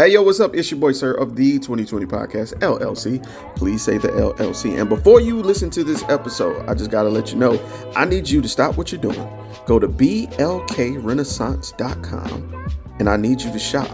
[0.00, 0.54] Hey, yo, what's up?
[0.54, 3.20] It's your boy, Sirr, of the 2020 podcast, LLC.
[3.56, 4.78] Please say the LLC.
[4.78, 7.60] And before you listen to this episode, I just got to let you know
[7.96, 9.28] I need you to stop what you're doing.
[9.66, 13.88] Go to blkrenaissance.com and I need you to shop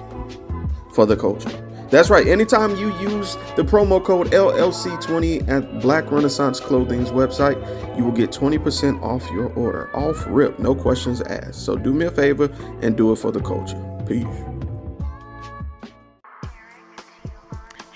[0.92, 1.48] for the culture.
[1.88, 2.26] That's right.
[2.26, 7.56] Anytime you use the promo code LLC20 at Black Renaissance Clothing's website,
[7.96, 9.88] you will get 20% off your order.
[9.96, 11.64] Off rip, no questions asked.
[11.64, 12.50] So do me a favor
[12.82, 13.82] and do it for the culture.
[14.06, 14.53] Peace.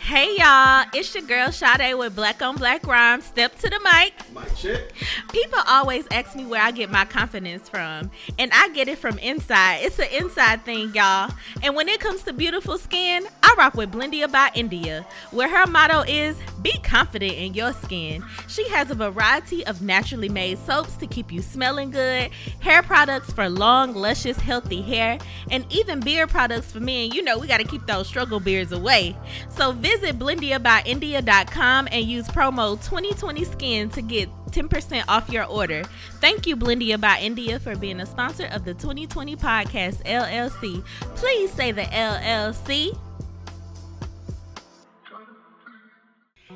[0.08, 3.26] Hey y'all, it's your girl Sade with Black on Black Rhymes.
[3.26, 4.14] Step to the mic.
[4.32, 4.90] Mic check.
[5.30, 9.18] People always ask me where I get my confidence from, and I get it from
[9.18, 9.80] inside.
[9.82, 11.30] It's an inside thing, y'all.
[11.62, 15.66] And when it comes to beautiful skin, I rock with Blendia by India, where her
[15.66, 18.24] motto is be confident in your skin.
[18.48, 22.30] She has a variety of naturally made soaps to keep you smelling good,
[22.60, 25.18] hair products for long, luscious, healthy hair,
[25.50, 27.10] and even beard products for men.
[27.10, 29.14] You know, we got to keep those struggle beards away.
[29.50, 35.84] So visit blendiabyindia.com and use promo 2020skin to get 10% off your order.
[36.20, 40.84] Thank you, Blendia by India, for being a sponsor of the 2020 podcast LLC.
[41.16, 42.98] Please say the LLC.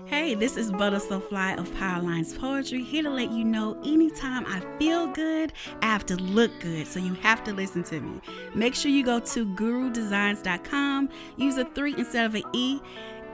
[0.06, 4.44] Hey, this is Butter So Fly of Powerlines Poetry, here to let you know anytime
[4.46, 6.86] I feel good, I have to look good.
[6.86, 8.20] So you have to listen to me.
[8.54, 12.80] Make sure you go to gurudesigns.com, use a three instead of an E.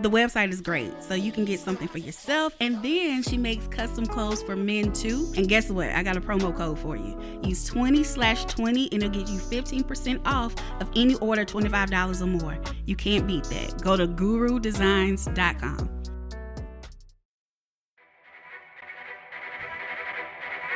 [0.01, 2.55] The website is great, so you can get something for yourself.
[2.61, 5.27] And then she makes custom clothes for men too.
[5.37, 5.89] And guess what?
[5.89, 7.19] I got a promo code for you.
[7.43, 12.27] Use 20 slash 20 and it'll get you 15% off of any order $25 or
[12.27, 12.57] more.
[12.87, 13.83] You can't beat that.
[13.83, 15.91] Go to gurudesigns.com.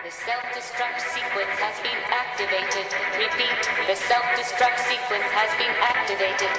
[0.03, 2.91] The self-destruct sequence has been activated.
[3.23, 6.51] Repeat, the self-destruct sequence has been activated.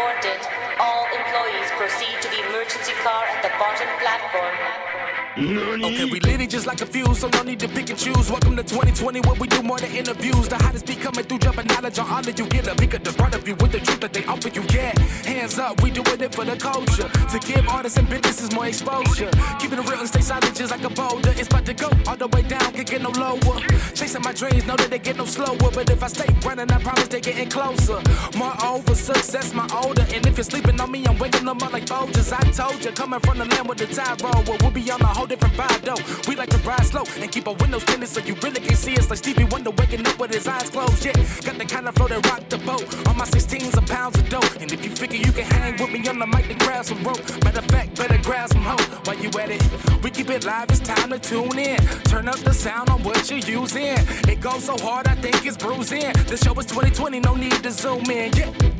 [0.00, 0.40] Aborted.
[0.80, 4.89] All employees proceed to the emergency car at the bottom platform.
[5.38, 8.28] Okay, we lit it just like a fuse, so no need to pick and choose.
[8.28, 10.48] Welcome to 2020, where we do more than interviews.
[10.48, 12.46] The hottest be coming through, dropping knowledge on all of you.
[12.46, 14.62] Get a peek at the front of you with the truth that they offer you.
[14.74, 17.08] Yeah, hands up, we doing it for the culture.
[17.08, 19.30] To give artists and businesses more exposure.
[19.60, 21.30] Keeping it real and stay solid just like a boulder.
[21.36, 23.60] It's about to go all the way down, can't get no lower.
[23.94, 25.70] Chasing my dreams, know that they get no slower.
[25.72, 28.02] But if I stay running, I promise they getting closer.
[28.36, 30.04] Moreover, success my older.
[30.12, 32.32] And if you're sleeping on me, I'm waking them up like Folgers.
[32.32, 34.42] I told you, coming from the land with the tide roll.
[34.42, 36.00] Well, we'll be on a whole different vibe though.
[36.28, 38.96] We like to ride slow and keep our windows tinted so you really can see
[38.96, 41.04] us like Stevie Wonder waking up with his eyes closed.
[41.04, 41.12] Yeah,
[41.44, 42.84] got the kind of flow that rock the boat.
[43.08, 44.50] On my 16s of pounds of dough.
[44.60, 47.02] And if you figure you can hang with me on the mic, then grab some
[47.04, 47.20] rope.
[47.44, 49.62] Matter of fact, better grab some hope while you at it.
[50.02, 51.80] We keep it live, it's time to tune in.
[52.12, 53.96] Turn up the sound on what you're using.
[54.32, 56.12] It goes so hard, I think it's bruising.
[56.32, 58.32] The show is 2020, no need to zoom in.
[58.32, 58.79] Yeah.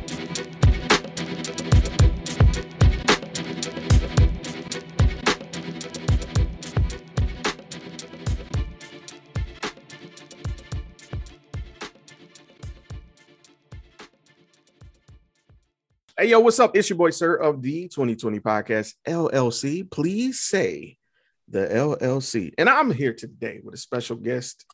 [16.21, 16.77] Hey, yo, what's up?
[16.77, 19.89] It's your boy, Sirr, of the 2020 podcast, LLC.
[19.89, 20.99] Please say
[21.47, 22.53] the LLC.
[22.59, 24.67] And I'm here today with a special guest,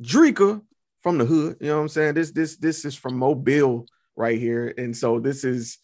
[0.00, 0.62] Dreka
[1.00, 1.56] from the hood.
[1.60, 2.14] You know what I'm saying?
[2.14, 4.72] This, this, this is from Mobile right here.
[4.78, 5.78] And so this is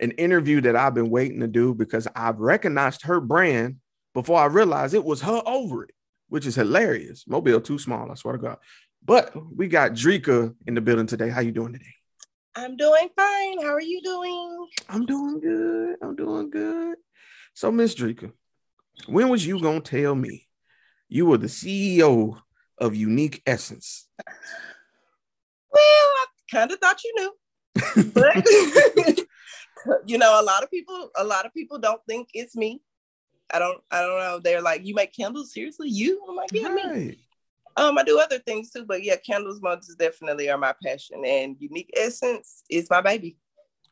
[0.00, 3.76] an interview that I've been waiting to do because I've recognized her brand
[4.12, 5.94] before I realized it was her over it,
[6.28, 7.24] which is hilarious.
[7.26, 8.58] Mobile too small, I swear to God.
[9.02, 11.30] But we got Dreka in the building today.
[11.30, 11.86] How you doing today?
[12.58, 13.62] I'm doing fine.
[13.62, 14.66] How are you doing?
[14.88, 15.96] I'm doing good.
[16.02, 16.96] I'm doing good.
[17.54, 18.32] So, Miss Dreka,
[19.06, 20.48] when was you gonna tell me
[21.08, 22.36] you were the CEO
[22.76, 24.08] of Unique Esscents?
[24.26, 28.12] Well, I kind of thought you knew.
[28.12, 28.44] But
[30.06, 32.82] you know, a lot of people, a lot of people don't think it's me.
[33.52, 34.40] I don't, I don't know.
[34.42, 35.54] They're like, you make candles?
[35.54, 35.90] Seriously?
[35.90, 36.24] You?
[36.28, 37.18] I'm like, yeah, me.
[37.78, 41.56] Um, I do other things too, but yeah, candles months definitely are my passion, and
[41.60, 43.36] Unique Esscents is my baby.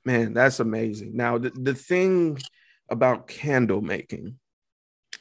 [0.04, 1.16] Man, that's amazing.
[1.16, 2.38] Now, the, the thing
[2.90, 4.38] about candle making,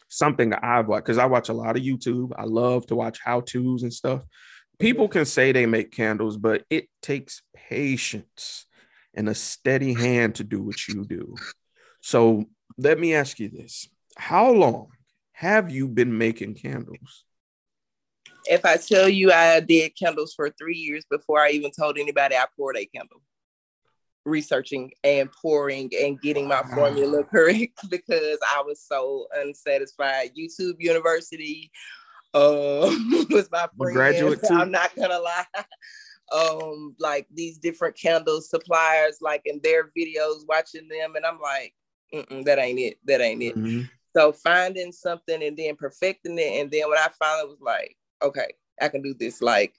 [0.07, 2.31] something I've watched, because I watch a lot of YouTube.
[2.37, 4.23] I love to watch how to's and stuff.
[4.79, 8.65] People can say they make candles, but it takes patience
[9.13, 11.35] and a steady hand to do what you do.
[12.01, 12.45] So
[12.77, 14.87] let me ask you this How long
[15.33, 17.25] have you been making candles?
[18.49, 22.35] If I tell you I did candles for three years before I even told anybody
[22.35, 23.21] I poured a candle,
[24.25, 30.31] researching and pouring and getting my formula correct because I was so unsatisfied.
[30.37, 31.71] YouTube University
[32.33, 32.91] uh,
[33.29, 33.95] was my friend.
[33.95, 34.53] graduate too?
[34.53, 35.45] I'm not gonna lie.
[36.33, 41.71] um like these different candle suppliers like in their videos watching them and i'm like
[42.45, 43.81] that ain't it that ain't it mm-hmm.
[44.17, 48.47] so finding something and then perfecting it and then when i finally was like okay
[48.81, 49.73] i can do this like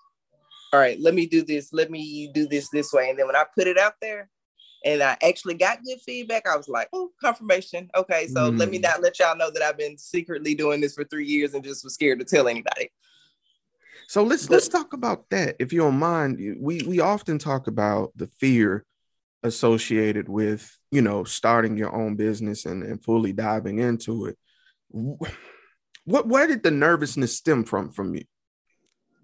[0.73, 3.37] all right let me do this let me do this this way and then when
[3.37, 4.29] i put it out there
[4.85, 6.47] and I actually got good feedback.
[6.47, 7.91] I was like, oh, confirmation.
[7.97, 8.59] Okay, so mm.
[8.59, 8.83] let me mm.
[8.83, 11.83] not let y'all know that I've been secretly doing this for three years and just
[11.83, 12.91] was scared to tell anybody.
[14.09, 16.39] So let's let's talk about that, if you don't mind.
[16.61, 18.85] We we often talk about the fear
[19.43, 24.39] associated with you know starting your own business and, and fully diving into it.
[26.07, 28.25] What where did the nervousness stem from from you?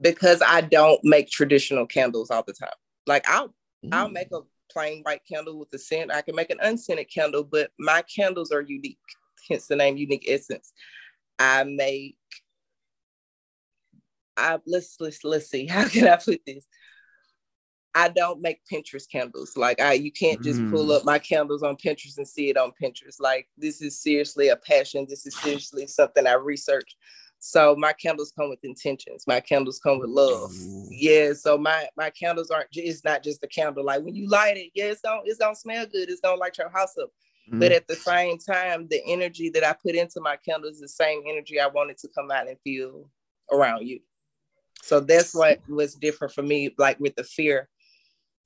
[0.00, 2.68] Because I don't make traditional candles all the time.
[3.06, 3.48] Like I'll
[3.84, 3.92] mm.
[3.92, 4.40] I'll make a
[4.70, 6.12] plain white candle with a scent.
[6.12, 8.98] I can make an unscented candle, but my candles are unique,
[9.48, 10.72] hence the name Unique Esscents.
[11.38, 12.16] I make
[14.36, 16.66] I let's let's let's see, how can I put this?
[17.94, 19.56] I don't make Pinterest candles.
[19.56, 20.70] Like I you can't just mm.
[20.70, 23.20] pull up my candles on Pinterest and see it on Pinterest.
[23.20, 25.06] Like this is seriously a passion.
[25.08, 26.96] This is seriously something I research.
[27.44, 29.24] So my candles come with intentions.
[29.26, 30.52] My candles come with love.
[30.90, 31.32] Yeah.
[31.32, 32.68] So my my candles aren't.
[32.72, 33.84] It's not just a candle.
[33.84, 36.08] Like when you light it, yeah, it's gonna it's gonna smell good.
[36.08, 37.10] It's gonna light your house up.
[37.48, 37.58] Mm-hmm.
[37.58, 40.88] But at the same time, the energy that I put into my candles is the
[40.88, 43.10] same energy I wanted to come out and feel
[43.50, 44.00] around you.
[44.82, 46.72] So that's what was different for me.
[46.78, 47.68] Like with the fear,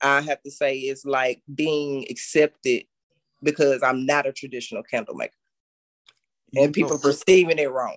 [0.02, 2.84] I have to say is like being accepted
[3.42, 5.32] because I'm not a traditional candle maker,
[6.54, 7.96] and people perceiving it wrong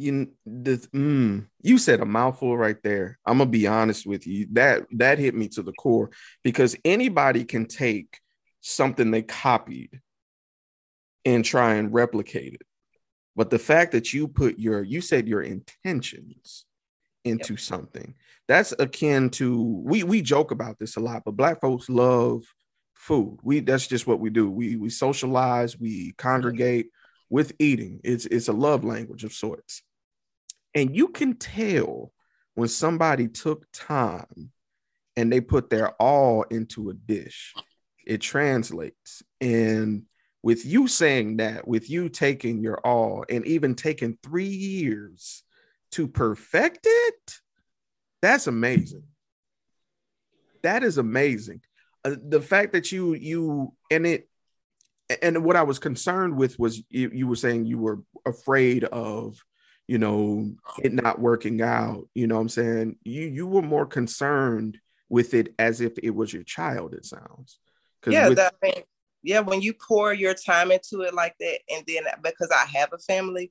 [0.00, 3.18] you the mm, you said a mouthful right there.
[3.26, 4.46] I'm gonna be honest with you.
[4.52, 6.10] That that hit me to the core
[6.42, 8.18] because anybody can take
[8.62, 10.00] something they copied
[11.26, 12.62] and try and replicate it.
[13.36, 16.64] But the fact that you put your you said your intentions
[17.24, 17.60] into yep.
[17.60, 18.14] something
[18.50, 22.42] that's akin to we we joke about this a lot, but black folks love
[22.94, 23.38] food.
[23.44, 24.50] We that's just what we do.
[24.50, 26.88] We we socialize, we congregate
[27.28, 28.00] with eating.
[28.02, 29.82] It's it's a love language of sorts.
[30.74, 32.12] And you can tell
[32.54, 34.50] when somebody took time
[35.14, 37.54] and they put their all into a dish,
[38.04, 39.22] it translates.
[39.40, 40.06] And
[40.42, 45.44] with you saying that, with you taking your all and even taking three years
[45.92, 47.40] to perfect it,
[48.22, 49.04] that's amazing.
[50.62, 51.62] That is amazing.
[52.04, 54.28] Uh, the fact that you you and it
[55.22, 59.42] and what I was concerned with was you, you were saying you were afraid of
[59.90, 60.48] you know,
[60.84, 62.06] it not working out.
[62.14, 62.96] You know what I'm saying?
[63.02, 64.78] You you were more concerned
[65.08, 67.58] with it as if it was your child, it sounds.
[68.06, 68.84] Yeah, with- that, I mean,
[69.24, 72.92] yeah, when you pour your time into it like that, and then because I have
[72.92, 73.50] a family,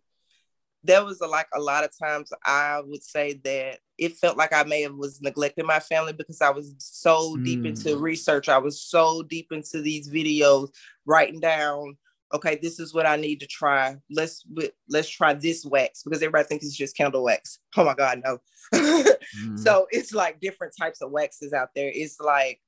[0.83, 4.53] there was a, like a lot of times I would say that it felt like
[4.53, 7.43] I may have was neglecting my family because I was so mm.
[7.43, 8.01] deep into mm.
[8.01, 8.47] research.
[8.47, 10.69] I was so deep into these videos,
[11.05, 11.97] writing down
[12.33, 13.95] okay, this is what I need to try.
[14.09, 14.45] Let's
[14.87, 17.59] let's try this wax because everybody thinks it's just candle wax.
[17.77, 18.39] Oh my God, no.
[18.73, 19.59] mm.
[19.59, 21.91] So it's like different types of waxes out there.
[21.93, 22.61] It's like,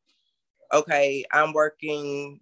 [0.74, 2.40] okay, I'm working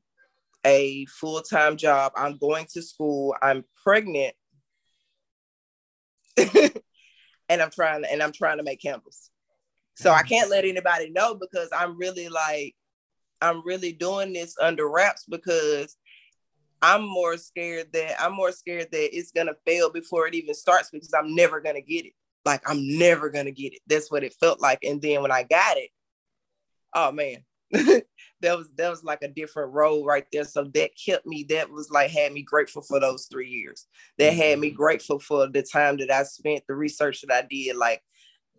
[0.66, 2.12] a full-time job.
[2.16, 3.36] I'm going to school.
[3.42, 4.36] I'm pregnant.
[7.50, 9.30] and I'm trying and I'm trying to make candles.
[9.96, 12.76] So I can't let anybody know because I'm really like
[13.42, 15.98] I'm really doing this under wraps because
[16.82, 20.90] I'm more scared that I'm more scared that it's gonna fail before it even starts
[20.92, 22.14] because I'm never gonna get it.
[22.46, 23.80] Like I'm never gonna get it.
[23.88, 24.80] That's what it felt like.
[24.84, 25.90] And then when I got it,
[26.96, 27.44] oh man,
[28.42, 30.44] that was that was like a different role right there.
[30.44, 31.46] So that kept me.
[31.50, 33.88] That was like had me grateful for those three years.
[34.18, 34.78] That had me mm-hmm.
[34.78, 37.76] grateful for the time that I spent, the research that I did.
[37.76, 38.02] Like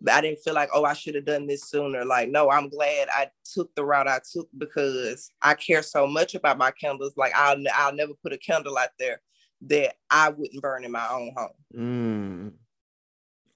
[0.09, 2.03] I didn't feel like, oh, I should have done this sooner.
[2.05, 6.35] Like, no, I'm glad I took the route I took because I care so much
[6.35, 7.13] about my candles.
[7.17, 9.21] Like, I'll I'll never put a candle out there
[9.67, 11.49] that I wouldn't burn in my own home.
[11.75, 12.51] Mm.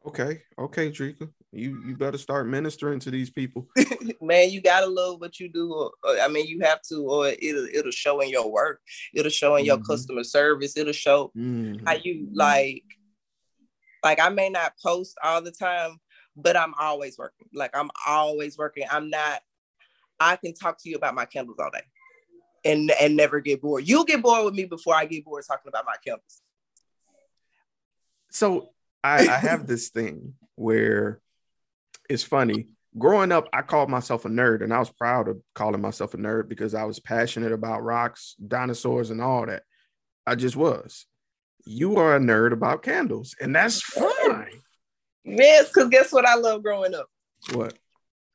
[0.07, 3.67] Okay, okay, Dreka, you you better start ministering to these people.
[4.21, 5.73] Man, you gotta love what you do.
[5.73, 8.81] Or, or, I mean, you have to, or it'll it'll show in your work.
[9.13, 9.67] It'll show in mm-hmm.
[9.67, 10.77] your customer service.
[10.77, 11.85] It'll show mm-hmm.
[11.85, 12.83] how you like.
[14.03, 15.97] Like I may not post all the time,
[16.35, 17.47] but I'm always working.
[17.53, 18.85] Like I'm always working.
[18.91, 19.41] I'm not,
[20.19, 21.81] I can talk to you about my candles all day
[22.65, 23.87] and and never get bored.
[23.87, 26.41] You'll get bored with me before I get bored talking about my candles.
[28.31, 28.69] So
[29.03, 31.21] I, I have this thing where
[32.09, 32.67] it's funny.
[32.97, 36.17] Growing up, I called myself a nerd, and I was proud of calling myself a
[36.17, 39.63] nerd because I was passionate about rocks, dinosaurs, and all that.
[40.25, 41.05] I just was.
[41.65, 44.61] You are a nerd about candles, and that's fine.
[45.25, 47.07] Yes, because guess what I love growing up?
[47.53, 47.77] What?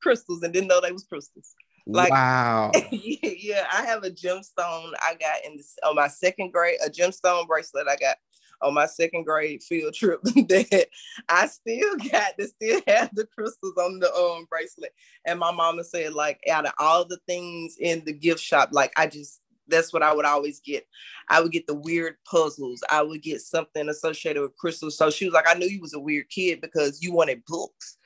[0.00, 1.54] crystals and didn't know they was crystals.
[1.86, 2.70] Like wow.
[2.90, 7.46] yeah, I have a gemstone I got in this on my second grade, a gemstone
[7.46, 8.16] bracelet I got
[8.62, 10.88] on my second grade field trip that
[11.28, 14.92] I still got to still have the crystals on the um bracelet.
[15.24, 18.92] And my mama said, like, out of all the things in the gift shop, like
[18.96, 19.40] I just
[19.70, 20.86] that's what I would always get.
[21.28, 22.82] I would get the weird puzzles.
[22.90, 24.98] I would get something associated with crystals.
[24.98, 27.96] So she was like, I knew you was a weird kid because you wanted books.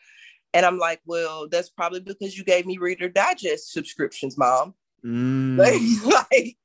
[0.53, 4.75] And I'm like, well, that's probably because you gave me Reader Digest subscriptions, mom.
[5.05, 5.59] Mm.
[6.05, 6.57] like, like,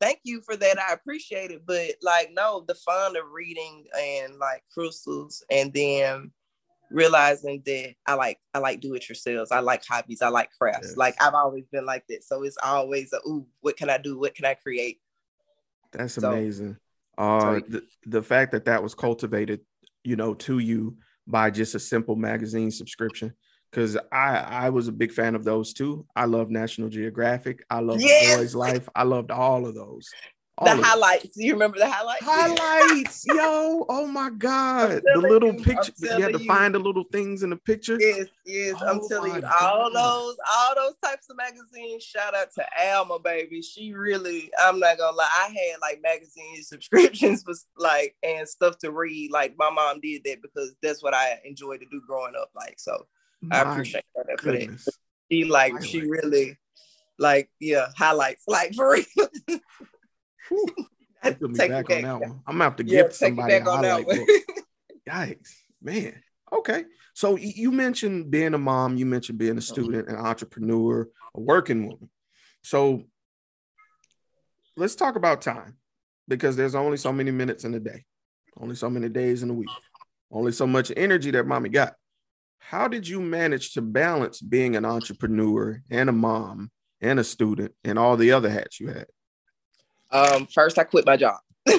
[0.00, 0.78] thank you for that.
[0.78, 1.62] I appreciate it.
[1.66, 6.32] But like, no, the fun of reading and like crystals and then
[6.90, 9.50] realizing that I like I like do it yourselves.
[9.50, 10.22] I like hobbies.
[10.22, 10.88] I like crafts.
[10.88, 10.96] Yes.
[10.96, 12.24] Like I've always been like that.
[12.24, 14.18] So it's always a ooh, what can I do?
[14.18, 15.00] What can I create?
[15.92, 16.76] That's So- amazing.
[17.16, 19.60] Uh, the, the fact that that was cultivated,
[20.02, 20.96] you know, to you
[21.28, 23.32] by just a simple magazine subscription.
[23.74, 26.06] Because I I was a big fan of those too.
[26.14, 27.64] I love National Geographic.
[27.68, 28.36] I love Yes!
[28.36, 28.88] Boy's Life.
[28.94, 30.08] I loved all of those.
[30.56, 31.34] All the of highlights.
[31.34, 32.22] Do you remember the highlights?
[32.24, 33.84] highlights, yo!
[33.88, 35.92] Oh my god, the little you, picture.
[36.00, 36.46] You had to you.
[36.46, 37.98] find the little things in the picture.
[37.98, 38.80] Yes, yes.
[38.80, 42.04] I'm Oh telling my you, all those, all those types of magazines.
[42.04, 43.62] Shout out to Alma, baby.
[43.62, 45.28] She really, I'm not gonna lie.
[45.36, 49.32] I had like magazine subscriptions was like and stuff to read.
[49.32, 52.50] Like my mom did that because that's what I enjoyed to do growing up.
[52.54, 53.06] Like so,
[53.50, 54.94] I appreciate her for that.
[55.30, 56.58] She like she really
[57.18, 59.04] like yeah highlights like for real.
[61.40, 62.40] You me Take back it on that one.
[62.46, 64.06] I'm gonna have to Yeah, take it somebody a back on highlight.
[65.08, 66.22] Yikes, man.
[66.52, 66.84] Okay,
[67.14, 68.96] so you mentioned being a mom.
[68.96, 69.60] You mentioned being a mm-hmm.
[69.60, 72.10] student, an entrepreneur, a working woman.
[72.62, 73.04] So
[74.76, 75.78] let's talk about time,
[76.28, 78.04] because there's only so many minutes in a day,
[78.60, 79.70] only so many days in a week,
[80.30, 81.94] only so much energy that mommy got.
[82.68, 87.74] How did you manage to balance being an entrepreneur and a mom and a student
[87.84, 89.06] and all the other hats you had?
[90.10, 91.38] um, first I quit my job.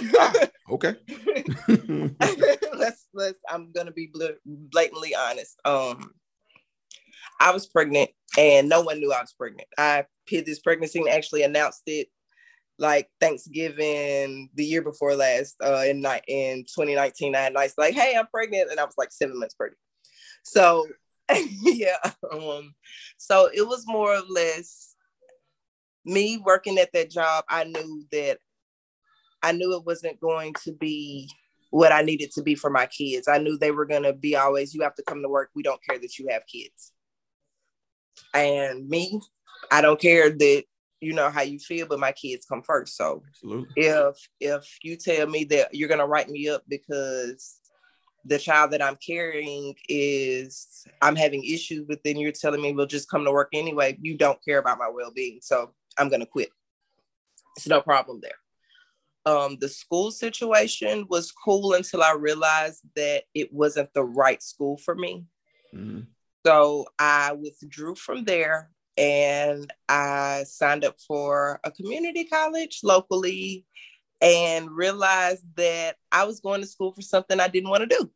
[0.67, 0.95] Okay.
[2.75, 4.11] let's let's i'm gonna be
[4.45, 6.11] blatantly honest um
[7.39, 11.09] i was pregnant and no one knew i was pregnant i hid this pregnancy and
[11.09, 12.07] actually announced it
[12.79, 17.93] like thanksgiving the year before last uh in night in 2019 i had nights like
[17.93, 19.79] hey i'm pregnant and i was like seven months pregnant
[20.45, 20.87] so
[21.63, 22.73] yeah um
[23.17, 24.95] so it was more or less
[26.05, 28.37] me working at that job i knew that
[29.45, 31.29] I knew it wasn't going to be
[31.69, 33.27] what I needed to be for my kids.
[33.27, 35.51] I knew they were going to be always, you have to come to work.
[35.53, 36.93] We don't care that you have kids.
[38.33, 39.21] And me,
[39.69, 40.63] I don't care that
[40.99, 42.97] you know how you feel, but my kids come first.
[42.97, 43.67] So Absolutely.
[43.75, 47.59] if if you tell me that you're gonna write me up because
[48.25, 52.87] the child that I'm carrying is I'm having issues with, then you're telling me we'll
[52.87, 53.97] just come to work anyway.
[54.01, 56.49] You don't care about my well-being, so I'm gonna quit.
[57.55, 59.31] It's no problem there.
[59.31, 64.77] Um, the school situation was cool until I realized that it wasn't the right school
[64.77, 65.25] for me.
[65.73, 66.07] Mhm.
[66.45, 73.65] So I withdrew from there and I signed up for a community college locally
[74.25, 78.11] and realized that I was going to school for something I didn't want to do.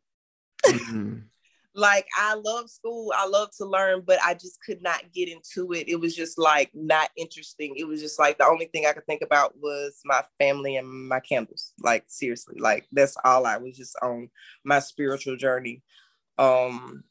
[0.66, 1.22] Mhm.
[1.72, 5.72] Like I love school, I love to learn, but I just could not get into
[5.72, 5.88] it.
[5.88, 7.74] It was just like not interesting.
[7.76, 11.08] It was just like the only thing I could think about was my family and
[11.08, 11.72] my candles.
[11.80, 14.30] Like seriously, like that's all I was just on
[14.64, 15.84] my spiritual journey.
[16.38, 17.04] Um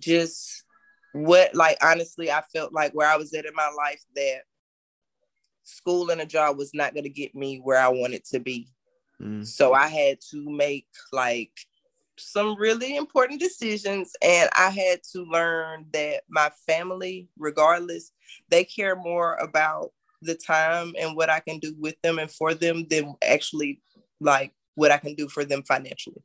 [0.00, 0.64] just
[1.12, 4.40] what like honestly I felt like where I was at in my life that
[5.66, 8.68] school and a job was not going to get me where I wanted to be.
[9.20, 9.46] Mhm.
[9.46, 11.52] So I had to make like
[12.18, 18.12] some really important decisions and I had to learn that my family regardless
[18.48, 19.90] they care more about
[20.22, 23.82] the time and what I can do with them and for them than actually
[24.20, 26.22] like what I can do for them financially.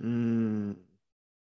[0.00, 0.76] Mm.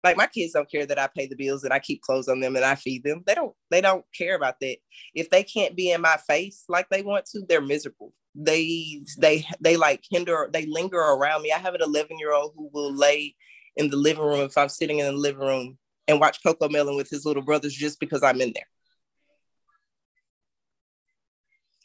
[0.04, 2.39] Like my kids don't care that I pay the bills and I keep clothes on
[2.39, 3.24] them and I feed them.
[3.25, 4.77] They don't they don't care about that.
[5.13, 8.13] If they can't be in my face like they want to, they're miserable.
[8.36, 11.51] They they they like hinder they linger around me.
[11.51, 13.36] I have an 11 year old who will lay
[13.75, 15.77] in the living room if I'm sitting in the living room
[16.08, 18.68] and watch Cocomelon with his little brothers just because I'm in there.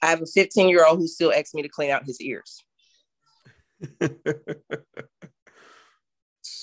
[0.03, 2.63] I have a 15 year old who still asks me to clean out his ears.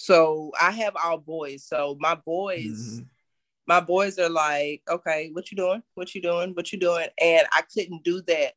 [0.09, 1.65] So I have all boys.
[1.67, 3.05] So my boys, Mhm.
[3.67, 5.83] my boys are like, okay, what you doing?
[5.93, 6.55] What you doing?
[6.55, 7.09] What you doing?
[7.21, 8.55] And I couldn't do that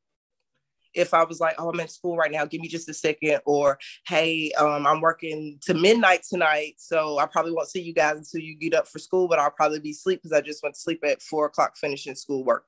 [0.95, 3.41] if I was like, oh, I'm in school right now, give me just a second,
[3.45, 8.17] or hey, um, I'm working to midnight tonight, so I probably won't see you guys
[8.17, 10.75] until you get up for school, but I'll probably be asleep because I just went
[10.75, 12.65] to sleep at four o'clock finishing schoolwork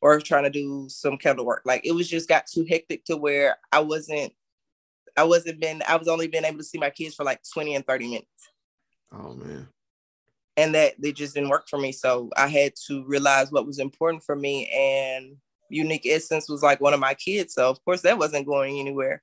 [0.00, 1.62] or trying to do some candle work.
[1.64, 4.32] Like it was just got too hectic to where I wasn't,
[5.18, 7.74] I wasn't been, I was only been able to see my kids for like 20
[7.74, 8.50] and 30 minutes.
[9.12, 9.68] Oh man.
[10.56, 11.90] And that they just didn't work for me.
[11.90, 15.36] So I had to realize what was important for me and
[15.70, 17.54] Unique Esscents was like one of my kids.
[17.54, 19.22] So of course that wasn't going anywhere.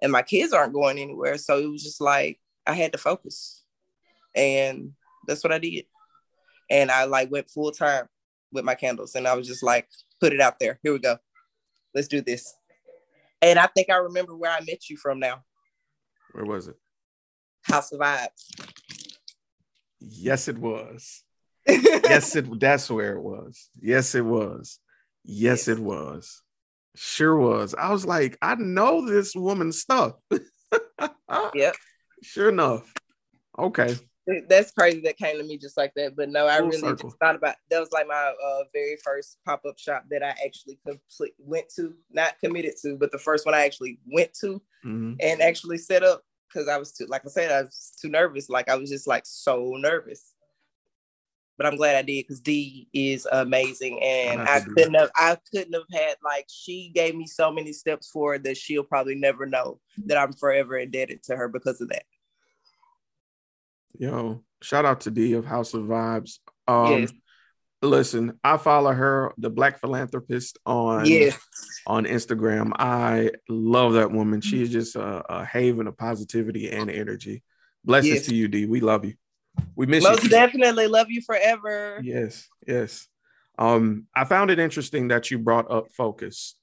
[0.00, 1.36] And my kids aren't going anywhere.
[1.36, 3.64] So it was just like I had to focus.
[4.34, 4.92] And
[5.26, 5.84] that's what I did.
[6.70, 8.08] And I like went full time
[8.50, 9.14] with my candles.
[9.14, 9.88] And I was just like,
[10.20, 10.78] put it out there.
[10.82, 11.18] Here we go.
[11.94, 12.54] Let's do this.
[13.44, 15.42] And I think I remember where I met you from now.
[16.32, 16.76] Where was it?
[17.62, 18.48] House of Vibes.
[20.00, 21.22] Yes, it was.
[21.68, 23.68] yes, it that's where it was.
[23.78, 24.78] Yes, it was.
[25.24, 26.42] Yes, it was.
[26.96, 27.74] Sure was.
[27.74, 30.14] I was like, I know this woman's stuff.
[31.54, 31.74] yep.
[32.22, 32.90] Sure enough.
[33.58, 33.94] Okay.
[34.48, 36.16] That's crazy that came to me just like that.
[36.16, 37.10] But no, I Full really circle.
[37.10, 40.78] just thought about that was like my uh, very first pop-up shop that I actually
[40.86, 45.16] complete went to, not committed to, but the first one I actually went to Mhm.
[45.20, 48.48] and actually set up because I was too, like I said, I was too nervous.
[48.48, 50.32] Like I was just like so nervous.
[51.56, 55.38] But I'm glad I did because D is amazing, and out I couldn't have I
[55.52, 59.46] couldn't have had like she gave me so many steps forward that she'll probably never
[59.46, 62.06] know that I'm forever indebted to her because of that.
[63.98, 66.38] Yo, shout out to D of House of Vibes.
[66.66, 67.12] Um Yes.
[67.82, 71.38] listen, I follow her, the black philanthropist on Yes,
[71.86, 72.72] on Instagram.
[72.78, 74.40] I love that woman.
[74.40, 77.42] She is just a, a haven of positivity and energy.
[77.84, 78.26] Blessings Yes.
[78.26, 78.66] to you, D.
[78.66, 79.14] We love you.
[79.76, 80.30] We miss most you.
[80.30, 82.00] definitely love you forever.
[82.02, 83.06] Yes, yes.
[83.58, 86.56] Um, I found it interesting that you brought up focus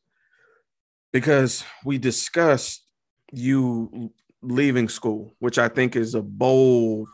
[1.14, 2.84] because we discussed
[3.32, 4.12] you
[4.42, 7.08] leaving school, which I think is a bold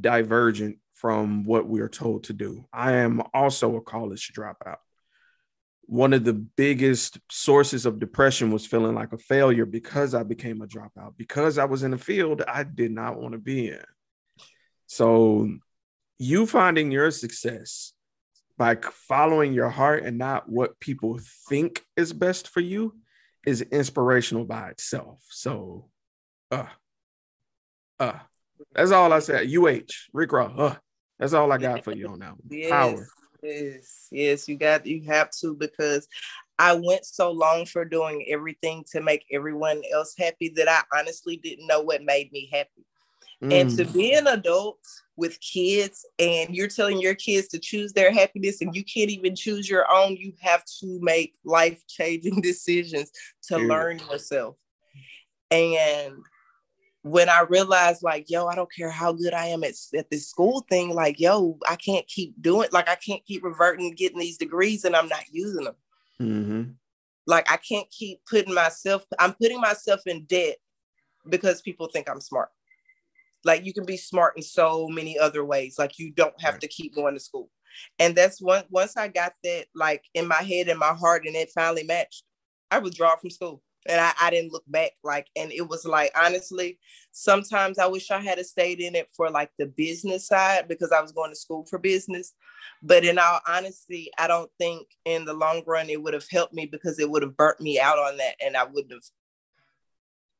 [0.00, 2.66] divergent from what we are told to do.
[2.72, 4.78] I am also a college dropout.
[5.86, 10.60] One of the biggest sources of depression was feeling like a failure because I became
[10.60, 13.84] a dropout, because I was in a field I did not want to be in.
[14.86, 15.48] So,
[16.18, 17.92] you finding your success
[18.58, 22.96] by following your heart and not what people think is best for you
[23.46, 25.24] is inspirational by itself.
[25.30, 25.88] So,
[26.50, 26.66] uh,
[28.00, 28.18] uh,
[28.74, 29.48] that's all I said.
[29.50, 29.80] UH,
[30.12, 30.76] Rick Ross, uh,
[31.18, 32.38] that's all I got for you on that one.
[32.50, 33.08] Yes, Power.
[33.42, 34.48] yes, yes.
[34.48, 36.06] You got you have to because
[36.58, 41.36] I went so long for doing everything to make everyone else happy that I honestly
[41.36, 42.84] didn't know what made me happy.
[43.40, 44.80] And to Mm, be an adult
[45.16, 49.36] with kids and you're telling your kids to choose their happiness and you can't even
[49.36, 53.10] choose your own, you have to make life changing decisions
[53.44, 53.68] to Period.
[53.68, 54.56] learn yourself.
[55.50, 56.12] And
[57.10, 60.28] when I realized, like, yo, I don't care how good I am at, at this
[60.28, 64.38] school thing, like, yo, I can't keep doing, like, I can't keep reverting, getting these
[64.38, 65.76] degrees and I'm not using them
[66.20, 66.74] mhm.
[67.26, 70.56] like I can't keep putting myself I'm putting myself in debt
[71.28, 72.48] because people think I'm smart.
[73.44, 75.78] Like you can be smart in so many other ways.
[75.78, 76.60] Like you don't have Right.
[76.62, 77.50] to keep going to school.
[77.98, 81.36] And that's one once I got that like in my head and my heart and
[81.36, 82.24] it finally matched,
[82.70, 83.62] I withdraw from school.
[83.86, 86.78] And I, I didn't look back like and it was like honestly,
[87.12, 91.00] sometimes I wish I had stayed in it for like the business side because I
[91.00, 92.34] was going to school for business.
[92.82, 96.54] But in all honesty, I don't think in the long run it would have helped
[96.54, 99.02] me because it would have burnt me out on that and I wouldn't have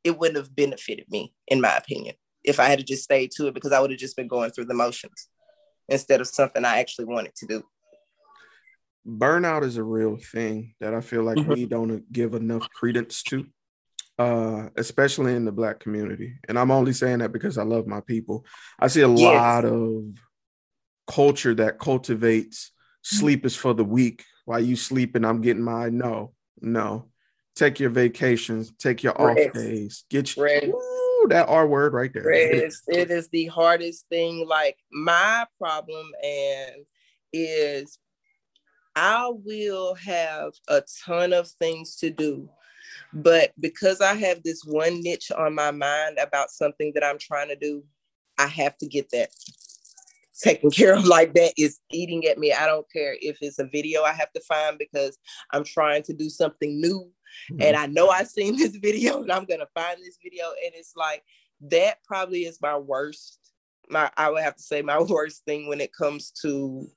[0.05, 3.48] it wouldn't have benefited me, in my opinion, if I had to just stayed to
[3.48, 5.29] it because I would have just been going through the motions
[5.88, 7.64] instead of something I actually wanted to do.
[9.08, 11.48] Burnout is a real thing that I feel like Mhm.
[11.48, 13.46] we don't give enough credence to,
[14.18, 16.34] uh, especially in the black community.
[16.48, 18.44] And I'm only saying that because I love my people.
[18.78, 19.18] I see a Yes.
[19.18, 20.04] lot of
[21.06, 24.24] culture that cultivates sleep is for the weak.
[24.44, 27.10] While you sleeping, I'm getting my no, no.
[27.54, 30.66] Take your vacations, take your off days, get your Rest.
[30.66, 32.30] Ooh, that R word right there.
[32.30, 34.46] It's, it is the hardest thing.
[34.46, 36.84] Like my problem and
[37.32, 37.98] is
[39.00, 42.48] I will have a ton of things to do,
[43.12, 47.46] but because I have this one niche on my mind about something that I'm trying
[47.46, 47.84] to do,
[48.38, 49.30] I have to get that
[50.42, 51.04] taken care of.
[51.08, 52.52] Like that is eating at me.
[52.52, 55.16] I don't care if it's a video I have to find because
[55.52, 57.08] I'm trying to do something new
[57.52, 57.62] mm-hmm.
[57.62, 60.46] and I know I've seen this video and I'm gonna find this video.
[60.64, 61.22] And it's like
[61.70, 63.38] that probably is my worst,
[63.88, 66.90] my I would have to say my worst thing when it comes to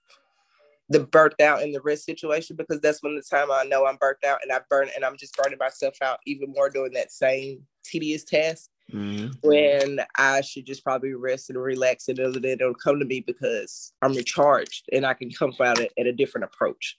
[0.92, 3.96] the burnt out and the rest situation because that's when the time I know I'm
[3.96, 7.12] burnt out and I burn and I'm just burning myself out even more doing that
[7.12, 9.30] same tedious task mm-hmm.
[9.42, 13.22] when I should just probably rest and relax and know that it'll come to me
[13.22, 16.98] because I'm recharged and I can come about it at a different approach.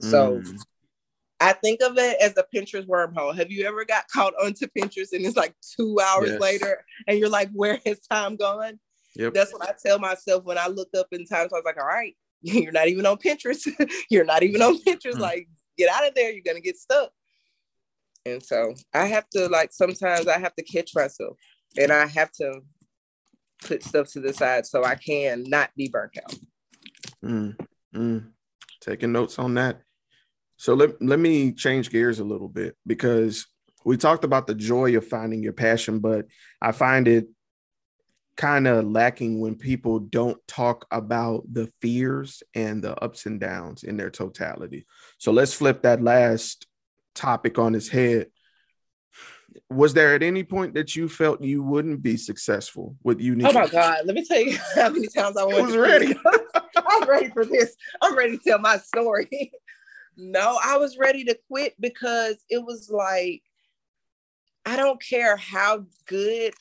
[0.00, 0.58] So mm.
[1.38, 3.36] I think of it as a Pinterest wormhole.
[3.36, 6.40] Have you ever got caught onto Pinterest and it's like two hours yes.
[6.40, 8.78] later and you're like, where has time gone?
[9.16, 9.34] Yep.
[9.34, 11.52] That's what I tell myself when I look up in times.
[11.52, 13.68] I was like, all right, you're not even on Pinterest.
[14.10, 15.14] you're not even on Pinterest.
[15.14, 15.20] Mm.
[15.20, 16.30] Like, get out of there.
[16.30, 17.10] You're gonna get stuck.
[18.24, 21.36] And so I have to like sometimes I have to catch myself
[21.78, 22.60] and I have to
[23.64, 26.34] put stuff to the side so I can not be burnt out.
[27.24, 27.56] Mm,
[27.94, 28.26] mm.
[28.80, 29.80] Taking notes on that.
[30.56, 33.46] So let, let me change gears a little bit because
[33.84, 36.26] we talked about the joy of finding your passion, but
[36.60, 37.28] I find it
[38.36, 43.82] kind of lacking when people don't talk about the fears and the ups and downs
[43.82, 44.86] in their totality.
[45.18, 46.66] So let's flip that last
[47.14, 48.28] topic on its head.
[49.70, 53.48] Was there at any point that you felt you wouldn't be successful with unique?
[53.48, 54.04] Oh my God.
[54.04, 56.14] Let me tell you how many times I was ready.
[56.76, 57.74] I'm ready for this.
[58.02, 59.52] I'm ready to tell my story.
[60.16, 63.42] no, I was ready to quit because it was like,
[64.66, 66.52] I don't care how good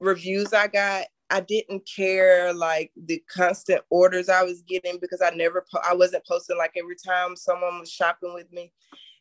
[0.00, 1.06] reviews I got.
[1.30, 5.94] I didn't care like the constant orders I was getting because I never po- I
[5.94, 8.72] wasn't posting like every time someone was shopping with me.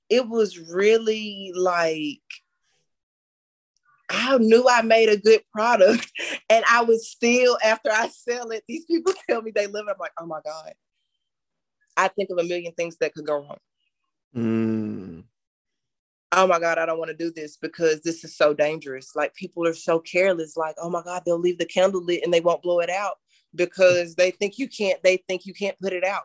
[0.09, 2.21] It was really like
[4.09, 6.09] I knew I made a good product
[6.49, 9.85] and I was still after I sell it, these people tell me they live.
[9.89, 10.73] I'm like, oh my God.
[11.97, 13.57] I think of a million things that could go wrong.
[14.35, 15.23] Mm
[16.33, 19.15] oh my god i don't want to do this because this is so dangerous.
[19.15, 22.33] Like people are so careless like oh my god they'll leave the candle lit and
[22.33, 23.15] they won't blow it out
[23.55, 26.23] because they think you can't they think you can't put it out.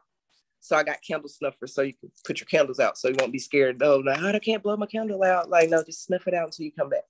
[0.60, 3.32] So i got candle snuffers so you can put your candles out so you won't
[3.32, 3.82] be scared.
[3.82, 5.48] Oh no i can't blow my candle out.
[5.48, 7.04] Like no just snuff it out until you come back.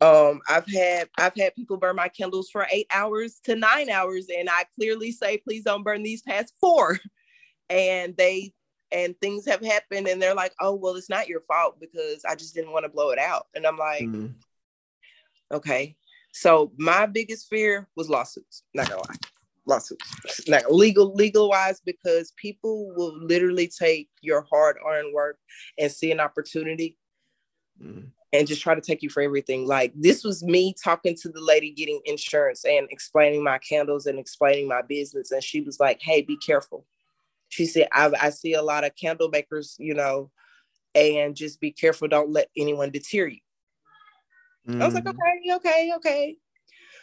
[0.00, 4.26] Um i've had i've had people burn my candles for eight hours to nine hours
[4.36, 7.00] and i clearly say please don't burn these past four.
[7.68, 8.52] And they
[8.92, 12.34] and things have happened and they're like oh well it's not your fault because i
[12.34, 13.46] just didn't want to blow it out.
[13.54, 14.26] And i'm like mm-hmm.
[15.52, 15.96] okay.
[16.34, 19.16] So my biggest fear was lawsuits not gonna lie
[19.66, 20.48] lawsuits.
[20.48, 25.38] Not legal legal wise because people will literally take your hard-earned work
[25.78, 26.98] and see an opportunity
[27.82, 28.06] mm-hmm.
[28.32, 29.66] and just try to take you for everything.
[29.66, 34.18] Like this was me talking to the lady getting insurance and explaining my candles and
[34.18, 36.86] explaining my business and she was like hey be careful
[37.52, 40.30] she said, I, I see a lot of candle makers, you know,
[40.94, 42.08] and just be careful.
[42.08, 43.40] Don't let anyone deter you.
[44.66, 44.80] Mm.
[44.80, 45.10] I was like, mm.
[45.10, 46.36] okay, okay, okay.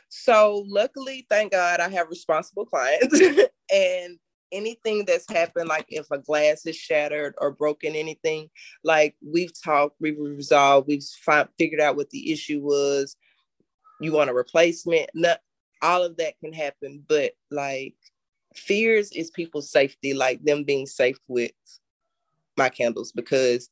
[0.09, 3.21] So luckily, thank God, I have responsible clients,
[3.71, 4.17] and
[4.51, 8.49] anything that's happened, like if a glass is shattered or broken, anything,
[8.83, 13.15] like we've talked, we've resolved, we've find, figured out what the issue was.
[14.01, 15.11] You want a replacement?
[15.13, 15.41] Not
[15.83, 17.93] all of that can happen, but like
[18.55, 21.51] fears is people's safety, like them being safe with
[22.57, 23.69] my candles, because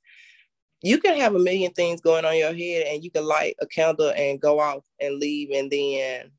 [0.82, 3.68] you can have a million things going on your head and you can light a
[3.68, 6.32] candle and go off and leave and then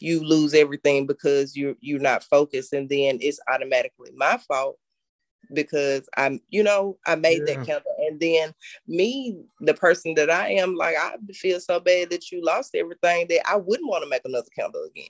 [0.00, 4.76] you lose everything because you're you're not focused and then it's automatically my fault
[5.52, 7.56] because I'm, you know, I made yeah.
[7.56, 7.94] that candle.
[7.98, 8.54] And then
[8.86, 13.26] me, the person that I am, like I feel so bad that you lost everything
[13.28, 15.06] that I wouldn't want to make another candle again.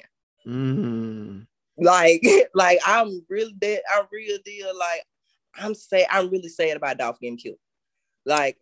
[0.47, 1.47] Mm.
[1.83, 2.23] Like,
[2.55, 3.83] like I'm really dead.
[3.95, 4.77] I'm real deal.
[4.77, 5.05] Like,
[5.57, 7.57] I'm say I'm really sad about Dolph getting killed.
[8.25, 8.57] Like,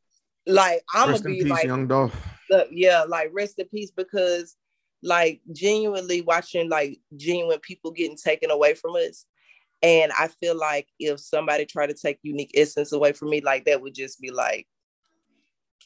[0.47, 2.15] like I'm rest gonna be peace, like, young Dolph.
[2.49, 4.57] Look, yeah, like rest in peace because,
[5.03, 9.27] like, genuinely watching like genuine people getting taken away from us.
[9.83, 13.65] And I feel like if somebody tried to take unique esscents away from me, like
[13.65, 14.67] that would just be like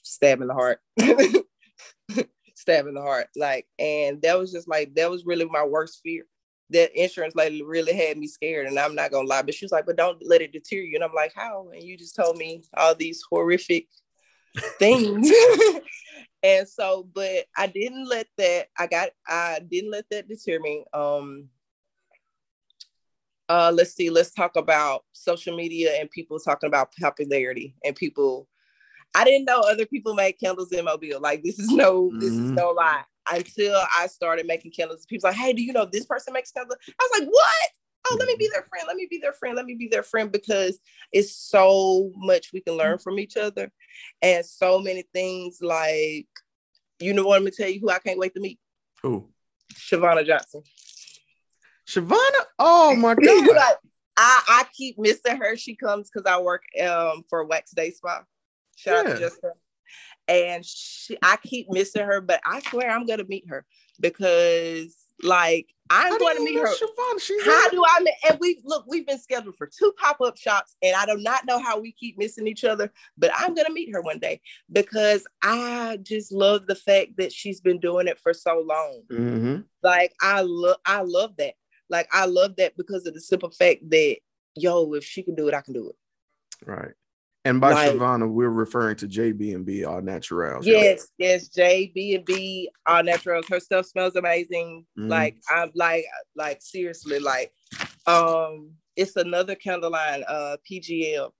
[0.03, 0.81] stabbing the heart.
[2.57, 3.29] stabbing the heart.
[3.37, 6.27] Like, and that was just like that was really my worst fear
[6.71, 9.73] that insurance lady really had me scared and I'm not gonna lie, but she was
[9.73, 10.95] like, but don't let it deter you.
[10.95, 11.69] And I'm like, how?
[11.73, 13.89] And you just told me all these horrific
[14.79, 15.31] things.
[16.43, 20.85] and so, but I didn't let that, I got, I didn't let that deter me.
[20.93, 21.49] Um,
[23.49, 28.49] uh, let's see, let's talk about social media and people talking about popularity and people.
[29.15, 31.21] I didn't know other people made candles in Mobile.
[31.21, 32.19] Like this is no, mm-hmm.
[32.19, 32.55] this is mm-hmm.
[32.55, 35.07] no lie until I started making candles.
[35.07, 36.79] People's like, hey, do you know this person makes candles?
[36.89, 37.71] I was like, what?
[38.07, 38.85] Oh, let me be their friend.
[38.87, 39.57] Let me be their friend.
[39.57, 40.79] Let me be their friend because
[41.11, 43.73] it's so much we can learn from each other
[44.21, 46.27] and so many things like,
[47.01, 48.59] you know what I'm gonna tell you who I can't wait to meet?
[49.03, 49.31] Who?
[49.75, 50.63] Shavonna Johnson.
[51.87, 52.45] Shavonna?
[52.59, 53.49] Oh my god.
[53.49, 53.77] like,
[54.17, 55.57] I I keep missing her.
[55.57, 58.23] She comes because I work um for Wax Day Spa.
[58.77, 59.53] Shout out to Jessica.
[60.27, 63.67] And she, I keep missing her, but I swear I'm gonna meet her
[64.01, 66.67] because like I'm going to meet her.
[66.67, 67.21] Siobhan?
[67.21, 68.15] She's How in- do I meet?
[68.29, 71.59] And we look, we've been scheduled for two pop-up shops, and I do not know
[71.59, 74.41] how we keep missing each other, but I'm gonna meet her one day
[74.73, 79.03] because I just love the fact that she's been doing it for so long.
[79.11, 79.65] Mhm.
[79.83, 81.55] Like I love I love that.
[81.91, 84.17] Like I love that because of the simple fact that
[84.57, 85.97] yo, if she can do it, I can do it.
[86.65, 86.95] Right.
[87.47, 90.67] And by Like- Shavana, we're referring to JB and B All Naturals.
[90.67, 90.77] y'all.
[90.83, 93.47] Yes, yes, J, B and B all naturals.
[93.49, 94.87] Her stuff smells amazing.
[94.99, 95.09] Mhm.
[95.11, 97.53] Like I'm like like seriously, like
[98.07, 101.33] um it's another candle line, uh PGL.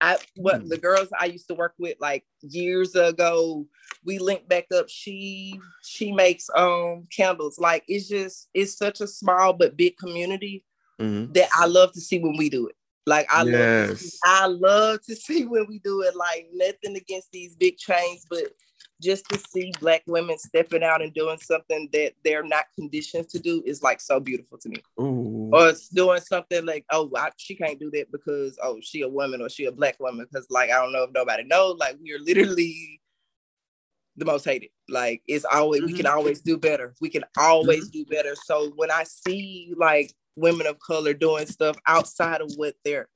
[0.00, 0.68] I what Hmm.
[0.68, 3.66] the girls I used to work with like years ago,
[4.04, 4.88] we linked back up.
[4.88, 7.58] She she makes um candles.
[7.58, 10.64] Like it's just it's such a small but big community
[11.00, 11.34] Mhm.
[11.34, 12.76] that I love to see when we do it.
[13.06, 16.16] Like I love to see, I love to see when we do it.
[16.16, 18.44] Like nothing against these big chains, but
[19.02, 23.38] just to see black women stepping out and doing something that they're not conditioned to
[23.38, 24.82] do is like so beautiful to me.
[25.00, 25.50] Ooh.
[25.52, 29.08] Or it's doing something like, oh, I, she can't do that because oh, she a
[29.08, 30.26] woman or she a black woman.
[30.30, 33.00] Because like I don't know if nobody knows, like we are literally
[34.16, 34.70] the most hated.
[34.88, 36.16] Like it's always we can mm-hmm.
[36.16, 36.94] always do better.
[37.00, 37.98] We can always mm-hmm.
[37.98, 38.34] do better.
[38.44, 43.08] So when I see like women of color doing stuff outside of what they're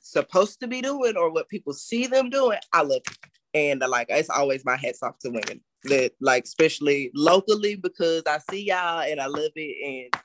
[0.00, 3.18] supposed to be doing or what people see them doing, I love it.
[3.54, 8.22] And uh, like it's always my hats off to women that like especially locally because
[8.26, 10.22] I see y'all and I love it and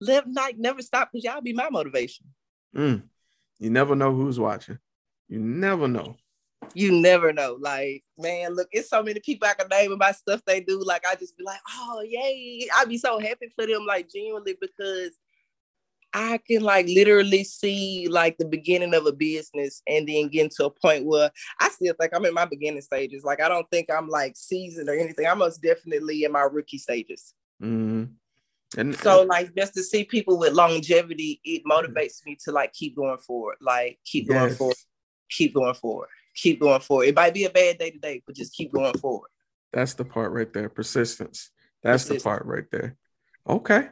[0.00, 2.26] live like never stop because y'all be my motivation.
[2.76, 3.02] Mm.
[3.58, 4.78] You never know who's watching.
[5.28, 6.16] You never know.
[6.74, 7.56] You never know.
[7.60, 10.82] Like, man, look, it's so many people I can name about stuff they do.
[10.84, 12.68] Like, I just be like, oh, yay.
[12.76, 15.12] I'd be so happy for them, like, genuinely, because
[16.12, 20.66] I can, like, literally see, like, the beginning of a business and then getting to
[20.66, 23.24] a point where I still think I'm in my beginning stages.
[23.24, 25.26] Like, I don't think I'm, like, seasoned or anything.
[25.26, 27.34] I'm most definitely in my rookie stages.
[27.62, 28.14] Mhm.
[28.76, 32.96] And So, like, just to see people with longevity, it motivates me to, like, keep
[32.96, 33.56] going forward.
[33.60, 34.58] Like, keep going Yes.
[34.58, 34.76] forward.
[35.30, 36.08] Keep going forward.
[36.34, 37.08] Keep going forward.
[37.08, 39.30] It might be a bad day today, but just keep going forward.
[39.72, 40.68] That's the part right there.
[40.68, 41.50] Persistence.
[41.82, 42.96] That's the part right there.
[43.46, 43.88] Okay.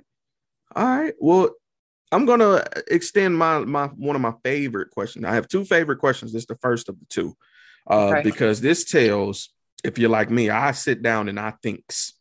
[0.74, 1.14] All right.
[1.18, 1.54] Well,
[2.12, 5.24] I'm gonna extend my my one of my favorite questions.
[5.24, 6.32] I have two favorite questions.
[6.32, 7.36] This is the first of the two.
[7.86, 9.50] Uh, because this tells
[9.84, 12.14] if you're like me, I sit down and I thinks.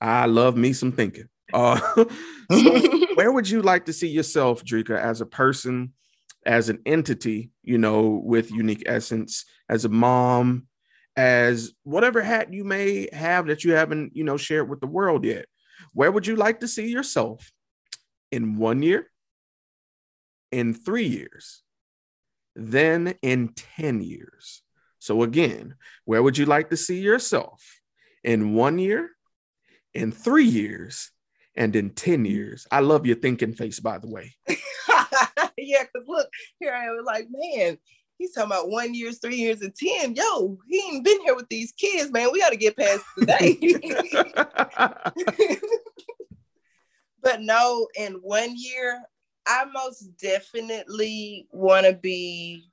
[0.00, 1.28] I love me some thinking.
[1.52, 1.78] Uh,
[2.52, 5.92] so where would you like to see yourself, Dreka, as a person,
[6.44, 10.66] as an entity, you know, with unique esscents, as a mom,
[11.16, 15.24] as whatever hat you may have that you haven't, you know, shared with the world
[15.24, 15.46] yet?
[15.92, 17.52] Where would you like to see yourself
[18.32, 19.08] in one year,
[20.52, 21.62] in three years,
[22.54, 24.62] then in 10 years?
[24.98, 27.80] So, again, where would you like to see yourself
[28.22, 29.10] in one year,
[29.94, 31.10] in three years,
[31.56, 32.68] and in 10 years?
[32.70, 34.34] I love your thinking face, by the way.
[35.58, 36.28] yeah, because look,
[36.60, 37.78] here I am like, man,
[38.18, 40.14] he's talking about one years, three years, and 10.
[40.14, 42.30] Yo, he ain't been here with these kids, man.
[42.32, 43.58] We got to get past today.
[47.22, 49.02] but no, in one year,
[49.46, 52.64] I most definitely want to be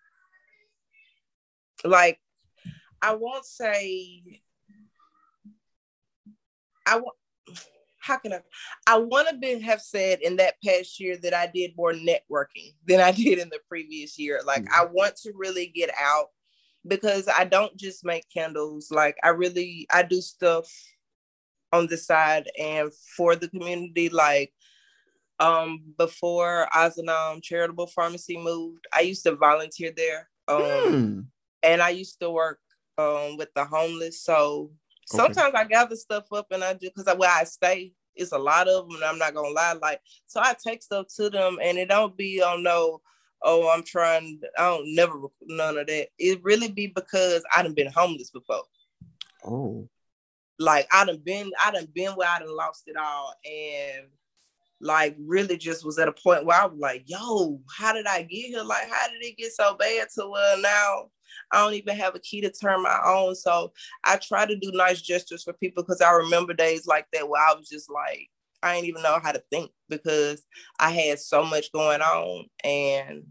[1.83, 2.19] like,
[3.01, 4.41] I won't say,
[6.85, 7.15] I want,
[7.99, 8.39] how can I,
[8.87, 12.73] I want to be, have said in that past year that I did more networking
[12.87, 14.41] than I did in the previous year.
[14.45, 14.81] Like, mm-hmm.
[14.81, 16.27] I want to really get out
[16.87, 18.89] because I don't just make candles.
[18.91, 20.67] Like, I really, I do stuff
[21.71, 24.09] on the side and for the community.
[24.09, 24.53] Like,
[25.39, 30.29] um, before Ozanam Charitable Pharmacy moved, I used to volunteer there.
[30.47, 30.61] Um,
[30.93, 31.21] Hmm.
[31.63, 32.59] and I used to work
[32.97, 34.21] um with the homeless.
[34.21, 34.71] So
[35.11, 35.17] Okay.
[35.17, 38.67] sometimes I gather stuff up and I do because where I stay, it's a lot
[38.67, 38.95] of them.
[38.97, 42.15] And I'm not gonna lie, like so I take stuff to them, and it don't
[42.17, 43.01] be on no.
[43.41, 44.41] Oh, I'm trying.
[44.57, 46.09] I don't never none of that.
[46.17, 48.63] It really be because I done been homeless before.
[49.43, 49.87] Oh,
[50.59, 54.07] Like I done been, I done been where I done lost it all, and
[54.81, 58.23] like really just was at a point where I was like, "Yo, how did I
[58.23, 58.63] get here?
[58.63, 61.09] Like, how did it get so bad to where now
[61.51, 63.73] I don't even have a key to turn my own?" So
[64.05, 67.41] I try to do nice gestures for people because I remember days like that where
[67.41, 68.29] I was just like,
[68.63, 70.45] I didn't even know how to think because
[70.79, 73.23] I had so much going on, and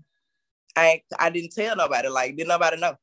[0.76, 2.08] I I didn't tell nobody.
[2.08, 2.96] Like, didn't nobody know?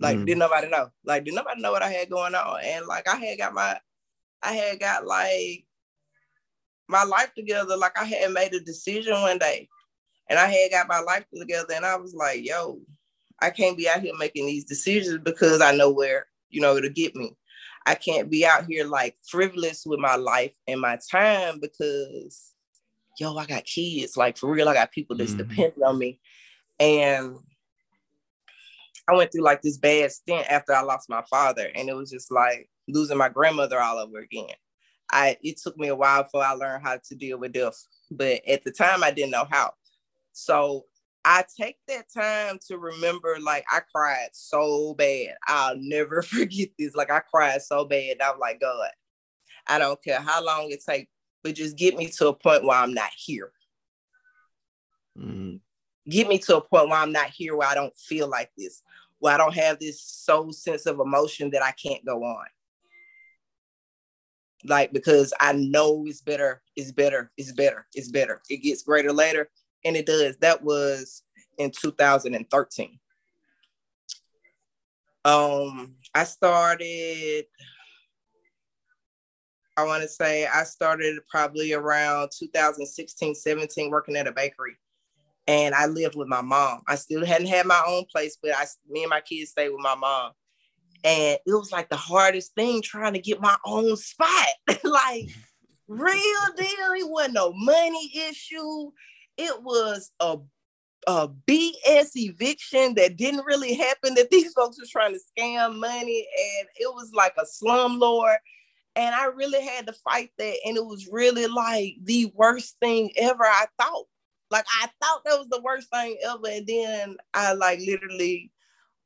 [0.00, 0.26] Like, Mm.
[0.26, 0.90] didn't nobody know?
[1.04, 2.60] Like, didn't nobody know what I had going on?
[2.64, 3.80] And like, I had got my,
[4.42, 5.66] I had got like
[6.92, 7.76] my life together.
[7.76, 9.68] Like, I had made a decision one day,
[10.30, 12.80] And I had got my life together and I was like, yo,
[13.40, 16.90] I can't be out here making these decisions because I know where, you know, it'll
[16.90, 17.36] get me.
[17.86, 22.54] I can't be out here like frivolous with my life and my time because
[23.18, 24.16] yo, I got kids.
[24.16, 25.38] Like for real, I got people that's Mhm.
[25.38, 26.20] dependent on me.
[26.80, 27.36] And
[29.08, 32.10] I went through like this bad stint after I lost my father, and it was
[32.10, 34.54] just like losing my grandmother all over again.
[35.12, 38.40] I it took me a while before I learned how to deal with death, but
[38.48, 39.74] at the time I didn't know how.
[40.32, 40.86] So
[41.24, 45.36] I take that time to remember, like I cried so bad.
[45.46, 46.94] I'll never forget this.
[46.94, 48.20] Like I cried so bad.
[48.20, 48.88] I was like, God,
[49.66, 51.10] I don't care how long it takes,
[51.42, 53.52] but just get me to a point where I'm not here.
[55.18, 55.60] Mhm.
[56.08, 58.82] Get me to a point where I'm not here, where I don't feel like this,
[59.20, 62.46] where I don't have this soul sense of emotion that I can't go on.
[64.64, 68.42] Like because I know it's better, it's better, it's better, it's better.
[68.48, 69.50] It gets greater later,
[69.84, 70.36] and it does.
[70.38, 71.22] That was
[71.58, 72.98] in 2013.
[75.24, 77.44] Um, I started.
[79.76, 84.76] I want to say I started probably around 2016, 17, working at a bakery.
[85.48, 86.82] And I lived with my mom.
[86.86, 89.80] I still hadn't had my own place, but I, me and my kids stayed with
[89.80, 90.32] my mom.
[91.04, 94.48] And it was like the hardest thing trying to get my own spot.
[94.84, 95.28] like,
[95.88, 96.92] real deal.
[96.96, 98.90] It wasn't no money issue.
[99.36, 100.38] It was a,
[101.06, 106.26] a BS eviction that didn't really happen, that these folks were trying to scam money.
[106.38, 108.36] And it was like a slumlord
[108.94, 110.56] and I really had to fight that.
[110.64, 113.44] And it was really like the worst thing ever.
[113.44, 114.04] I thought,
[114.50, 116.46] like, I thought that was the worst thing ever.
[116.46, 118.50] And then I like literally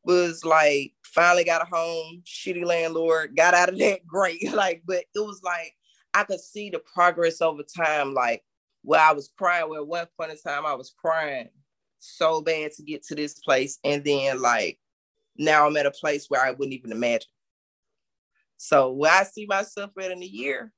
[0.07, 4.53] was like, finally got a home, shitty landlord, got out of that great.
[4.53, 5.75] Like, but it was like,
[6.14, 8.14] I could see the progress over time.
[8.14, 8.42] Like,
[8.83, 11.49] where I was crying, where one point in time I was crying
[11.99, 13.79] so bad to get to this place.
[13.85, 14.79] And then, like,
[15.37, 17.29] now I'm at a place where I wouldn't even imagine.
[18.57, 20.73] So where I see myself at in a year,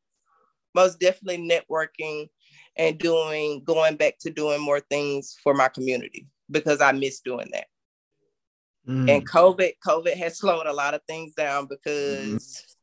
[0.75, 2.29] most definitely networking
[2.77, 7.49] and doing going back to doing more things for my community because I miss doing
[7.53, 7.67] that.
[8.89, 9.11] Mm.
[9.11, 12.77] And COVID, COVID has slowed a lot of things down because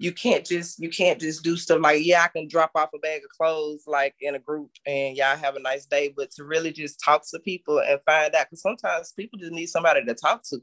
[0.00, 2.98] you can't just you can't just do stuff like yeah I can drop off a
[2.98, 6.44] bag of clothes like in a group and y'all have a nice day, but to
[6.44, 10.14] really just talk to people and find out because sometimes people just need somebody to
[10.14, 10.58] talk to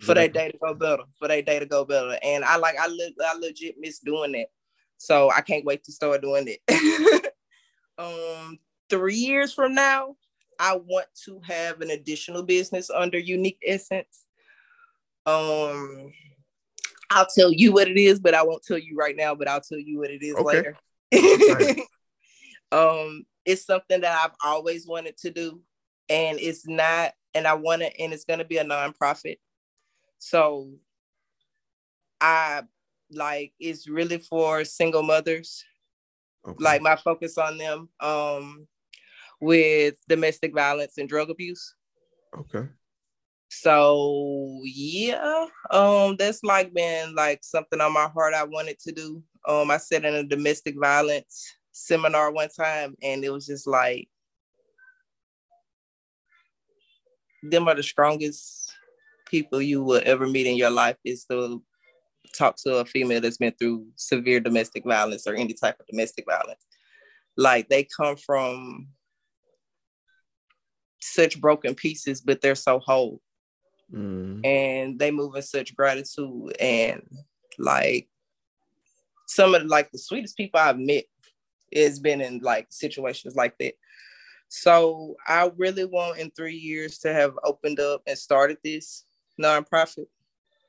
[0.00, 2.16] for their day to go better, for their day to go better.
[2.22, 4.46] And I like I look I legit miss doing that.
[4.96, 7.34] So I can't wait to start doing it.
[7.98, 8.58] um
[8.88, 10.14] three years from now,
[10.58, 14.24] I want to have an additional business under Unique Esscents.
[15.26, 16.12] Um
[17.10, 19.60] I'll tell you what it is, but I won't tell you right now, but I'll
[19.60, 20.72] tell you what it is Okay.
[21.12, 21.82] later.
[22.72, 25.62] um it's something that I've always wanted to do
[26.08, 29.38] and it's not and I want to and it's going to be a nonprofit.
[30.18, 30.70] So
[32.20, 32.62] I
[33.10, 35.64] like it's really for single mothers.
[36.46, 36.62] Okay.
[36.62, 38.66] Like my focus on them um
[39.40, 41.74] with domestic violence and drug abuse.
[42.38, 42.68] okay.
[43.50, 49.22] So yeah, um that's like been like something on my heart I wanted to do.
[49.46, 54.08] Um I sat in a domestic violence seminar one time and it was just like
[57.42, 58.72] them are the strongest
[59.26, 61.62] people you will ever meet in your life is to
[62.34, 66.24] talk to a female that's been through severe domestic violence or any type of domestic
[66.26, 66.64] violence.
[67.36, 68.88] Like they come from
[71.00, 73.20] such broken pieces, but they're so whole
[73.92, 74.44] Mm.
[74.44, 77.02] and they move in such gratitude and
[77.58, 78.06] like
[79.26, 81.04] some of like the sweetest people I've met
[81.74, 83.74] has been in like situations like that.
[84.48, 89.04] So I really want in three years to have opened up and started this
[89.40, 90.06] nonprofit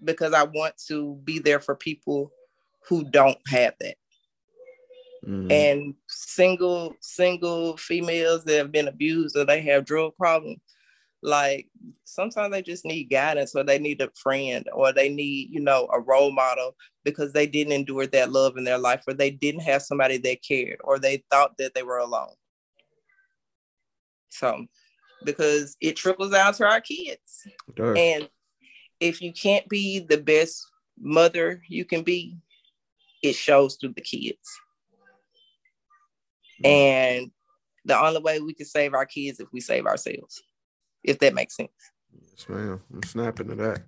[0.03, 2.31] because I want to be there for people
[2.87, 3.95] who don't have that.
[5.27, 5.51] Mm.
[5.51, 10.59] And single single females that have been abused or they have drug problems,
[11.21, 11.67] like
[12.05, 15.87] sometimes they just need guidance or they need a friend or they need, you know,
[15.91, 19.61] a role model because they didn't endure that love in their life or they didn't
[19.61, 22.33] have somebody that cared or they thought that they were alone.
[24.29, 24.65] So
[25.23, 27.47] because it trickles down to our kids.
[27.97, 28.29] And
[28.99, 30.65] if you can't be the best
[30.97, 32.37] mother you can be,
[33.21, 34.39] it shows through the kids.
[36.63, 37.31] And
[37.85, 40.41] the only way we can save our kids if we save ourselves,
[41.03, 41.69] if that makes sense.
[42.31, 42.81] yes, ma'am.
[42.93, 43.83] I'm snapping to that.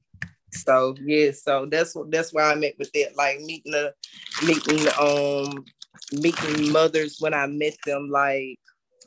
[0.54, 3.94] So yeah, so that's what that's why I met with that, like meeting the
[4.46, 5.66] meeting um
[6.12, 8.60] meeting mothers when I met them, like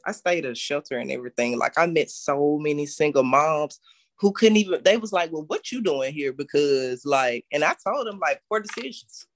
[0.06, 1.58] I stayed at a shelter and everything.
[1.58, 3.78] Like I met so many single moms
[4.18, 6.32] who couldn't even they was like, Well, what you doing here?
[6.32, 9.26] Because like, and I told them like poor decisions.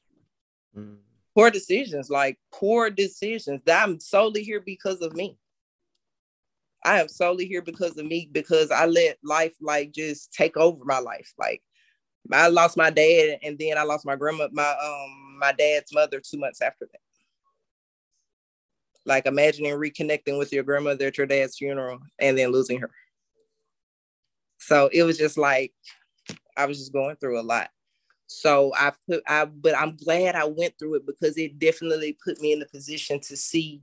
[0.77, 0.97] Mm.
[1.39, 3.61] Poor decisions, like poor decisions.
[3.65, 5.39] That I'm solely here because of me.
[6.85, 10.85] I am solely here because of me because I let life like just take over
[10.85, 11.33] my life.
[11.39, 11.63] Like
[12.33, 16.21] I lost my dad and then I lost my grandma, my um my dad's mother
[16.21, 17.01] two months after that.
[19.07, 22.91] Like imagining reconnecting with your grandmother at your dad's funeral and then losing her.
[24.59, 25.73] So it was just like
[26.57, 27.71] I was just going through a lot.
[28.29, 32.41] So I put I but I'm glad I went through it because it definitely put
[32.41, 33.83] me in the position to see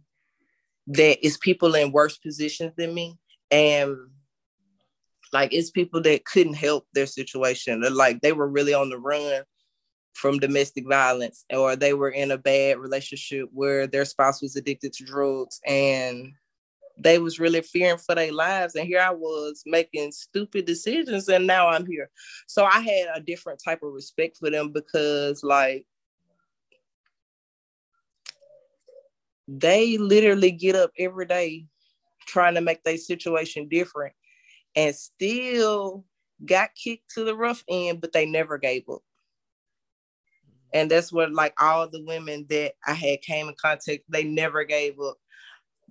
[0.87, 3.17] that it's people in worse positions than me.
[3.49, 3.97] And
[5.33, 7.83] like it's people that couldn't help their situation.
[7.91, 9.43] Like they were really on the run
[10.13, 14.93] from domestic violence or they were in a bad relationship where their spouse was addicted
[14.93, 16.33] to drugs and
[16.97, 21.45] they was really fearing for their lives and here i was making stupid decisions and
[21.45, 22.09] now i'm here
[22.47, 25.85] so i had a different type of respect for them because like
[29.47, 31.65] they literally get up every day
[32.25, 34.13] trying to make their situation different
[34.75, 36.03] and still
[36.45, 39.01] got kicked to the rough end but they never gave up
[40.75, 44.65] and that's what like all the women that I had came in contact, they never
[44.65, 45.15] gave up.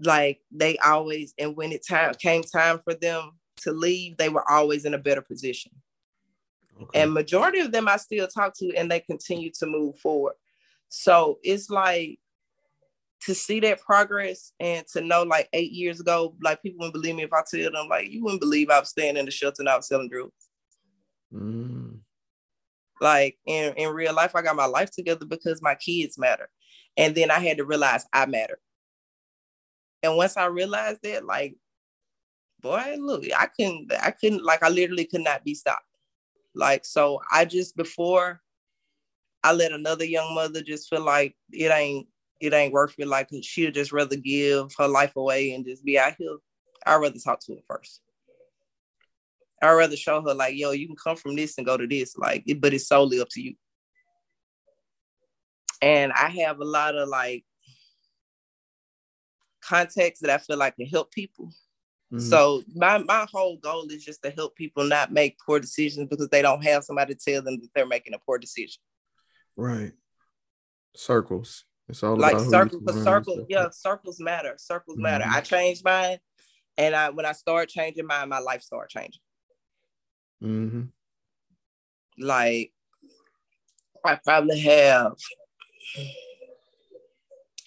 [0.03, 4.49] Like they always, and when it time came time for them to leave, they were
[4.51, 5.73] always in a better position.
[6.81, 7.03] Okay.
[7.03, 10.35] And majority of them I still talk to, and they continue to move forward.
[10.89, 12.19] So it's like
[13.23, 17.17] to see that progress and to know like eight years ago, like people wouldn't believe
[17.17, 19.57] me if I tell them like you wouldn't believe I was staying in the shelter
[19.61, 20.33] and I was selling drugs.
[21.33, 22.01] Mm.
[23.01, 26.49] Like in, in real life, I got my life together because my kids matter.
[26.97, 28.59] And then I had to realize I matter.
[30.05, 31.57] And once I realized that, like,
[32.61, 35.87] boy, look, I couldn't, I couldn't, like, I literally could not be stopped.
[36.55, 38.43] Like, so I just before
[39.43, 42.07] I let another young mother just feel like it ain't,
[42.39, 43.09] it ain't worth it.
[43.09, 46.37] Like she'll just rather give her life away and just be out here.
[46.87, 48.03] I'd rather talk to her first.
[49.63, 52.17] I'd rather show her like, yo, you can come from this and go to this,
[52.19, 53.55] like, but it's solely up to you.
[55.81, 57.45] And I have a lot of like
[59.67, 61.51] contacts that I feel like can help people.
[62.13, 62.21] Mm-hmm.
[62.21, 66.29] So my my whole goal is just to help people not make poor decisions because
[66.29, 68.81] they don't have somebody to tell them that they're making a poor decision.
[69.57, 69.93] Right.
[70.95, 71.65] Circles.
[71.89, 74.55] It's all like circles, yeah, circles matter.
[74.57, 75.03] Circles mm-hmm.
[75.03, 75.25] matter.
[75.29, 76.19] I changed mine,
[76.79, 79.21] and I when I started changing mine, my life started changing.
[80.43, 80.83] Mm-hmm.
[82.19, 82.73] Like,
[84.05, 85.13] I probably have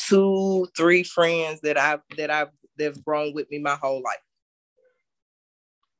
[0.07, 4.17] two, three friends that I've that I've that've grown with me my whole life.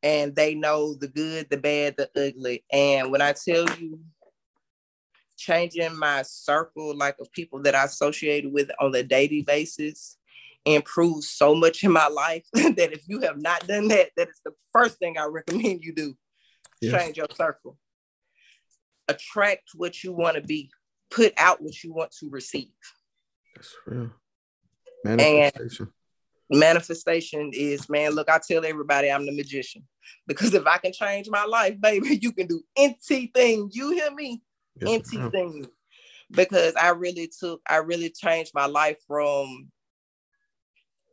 [0.03, 2.64] And they know the good, the bad, the ugly.
[2.72, 3.99] And when I tell you
[5.38, 10.18] changing my circle like of people that I associated with on a daily basis
[10.66, 14.41] improves so much in my life that if you have not done that, that is
[14.43, 16.16] the first thing I recommend you do
[16.82, 17.01] yes.
[17.01, 17.78] change your circle.
[19.08, 20.70] Attract what you want to be.
[21.10, 22.74] Put out what you want to receive.
[23.58, 24.12] That's real.
[25.03, 25.91] Manifestation.
[26.49, 29.84] And manifestation is, man, look, I tell everybody I'm the magician.
[30.28, 33.70] Because if I can change my life, baby, you can do anything.
[33.74, 34.43] You hear me?
[34.80, 35.66] Yes, anything.
[36.30, 39.70] Because I really took, I really changed my life from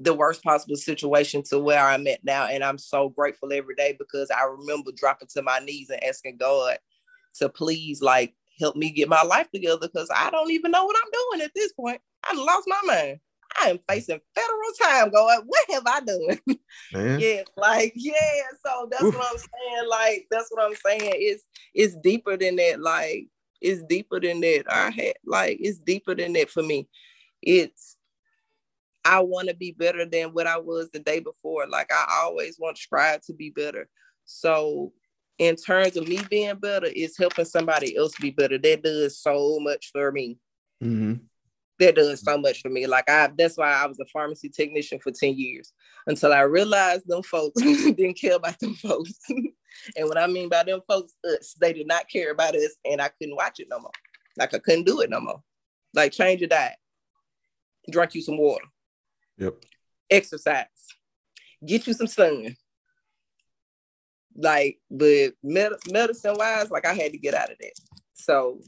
[0.00, 2.46] the worst possible situation to where I'm at now.
[2.46, 6.36] And I'm so grateful every day because I remember dropping to my knees and asking
[6.36, 6.78] God
[7.36, 10.96] to please like help me get my life together because I don't even know what
[10.96, 12.00] I'm doing at this point.
[12.24, 13.18] I lost my mind.
[13.62, 16.58] I am facing federal time going, what have I done?
[17.20, 18.42] yeah, like, yeah.
[18.64, 19.14] So that's Oof.
[19.14, 19.88] what I'm saying.
[19.88, 21.12] Like, that's what I'm saying.
[21.16, 22.80] It's it's deeper than that.
[22.80, 23.28] Like,
[23.60, 24.64] it's deeper than that.
[24.68, 26.88] I had like it's deeper than that for me.
[27.42, 27.96] It's
[29.04, 31.66] I want to be better than what I was the day before.
[31.66, 33.88] Like I always want to strive to be better.
[34.26, 34.92] So
[35.38, 38.58] in terms of me being better, it's helping somebody else be better.
[38.58, 40.38] That does so much for me.
[40.82, 41.14] Mm-hmm.
[41.80, 42.86] That does so much for me.
[42.86, 45.72] Like I, that's why I was a pharmacy technician for 10 years
[46.06, 49.12] until I realized them folks didn't care about them folks.
[49.28, 53.00] and what I mean by them folks, us, they did not care about us and
[53.00, 53.90] I couldn't watch it no more.
[54.36, 55.42] Like I couldn't do it no more.
[55.94, 56.76] Like change your diet,
[57.90, 58.66] drink you some water
[59.38, 59.64] Yep.
[60.10, 60.66] Exercise.
[61.64, 62.56] Get you some sun.
[64.36, 67.72] Like, but med- medicine wise, like I had to get out of that.
[68.14, 68.60] So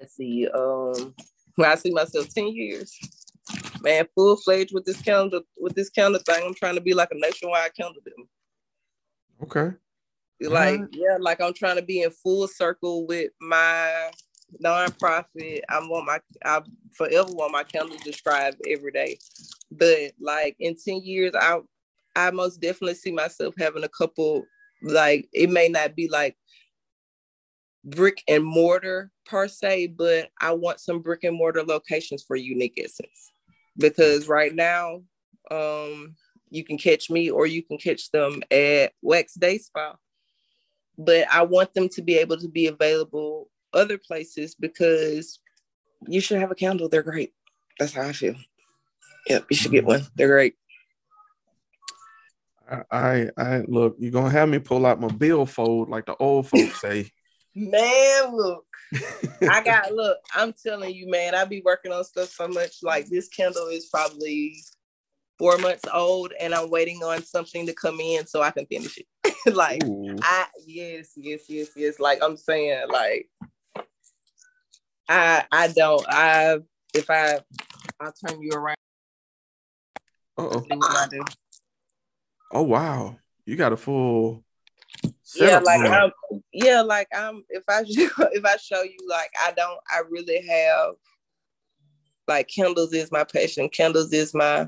[0.00, 0.48] let's see.
[0.48, 1.14] Um,
[1.56, 2.98] when I see myself 10 years,
[3.80, 6.42] man, full fledged with this calendar with this calendar thing.
[6.44, 8.00] I'm trying to be like a nationwide calendar.
[9.42, 9.76] Okay.
[10.40, 10.88] Like, right.
[10.92, 14.10] yeah, like I'm trying to be in full circle with my
[14.62, 15.60] nonprofit.
[15.68, 16.60] I want my I
[16.92, 19.18] forever want my calendar described every day.
[19.70, 21.60] But like in 10 years, I
[22.16, 24.44] I most definitely see myself having a couple,
[24.82, 26.36] like it may not be like
[27.84, 32.78] brick and mortar per se, but I want some brick and mortar locations for unique
[32.78, 33.32] esscents.
[33.76, 35.02] Because right now,
[35.50, 36.14] um,
[36.50, 39.96] you can catch me or you can catch them at Wax Day Spa.
[40.96, 45.40] But I want them to be able to be available other places because
[46.06, 46.88] you should have a candle.
[46.88, 47.32] They're great.
[47.78, 48.36] That's how I feel.
[49.26, 50.06] Yep, you should get one.
[50.14, 50.54] They're great.
[52.90, 56.80] I I look, you're gonna have me pull out my billfold like the old folks
[56.80, 57.10] say.
[57.54, 58.64] Man, look,
[59.48, 62.82] I got look, I'm telling you, man, I be working on stuff so much.
[62.82, 64.56] Like this candle is probably
[65.38, 68.98] four months old, and I'm waiting on something to come in so I can finish
[68.98, 69.06] it.
[69.54, 70.16] like Ooh.
[70.22, 72.00] I yes, yes, yes, yes.
[72.00, 73.28] Like I'm saying, like
[75.08, 76.58] I I don't I
[76.94, 77.40] if I
[78.00, 78.76] I'll turn you around.
[80.38, 80.64] oh.
[82.50, 83.16] Oh wow,
[83.46, 84.44] you got a full.
[85.34, 86.12] Yeah, like I'm,
[86.52, 87.44] yeah, like I'm.
[87.48, 90.94] If I if I show you, like I don't, I really have.
[92.26, 93.68] Like candles is my passion.
[93.68, 94.66] Candles is my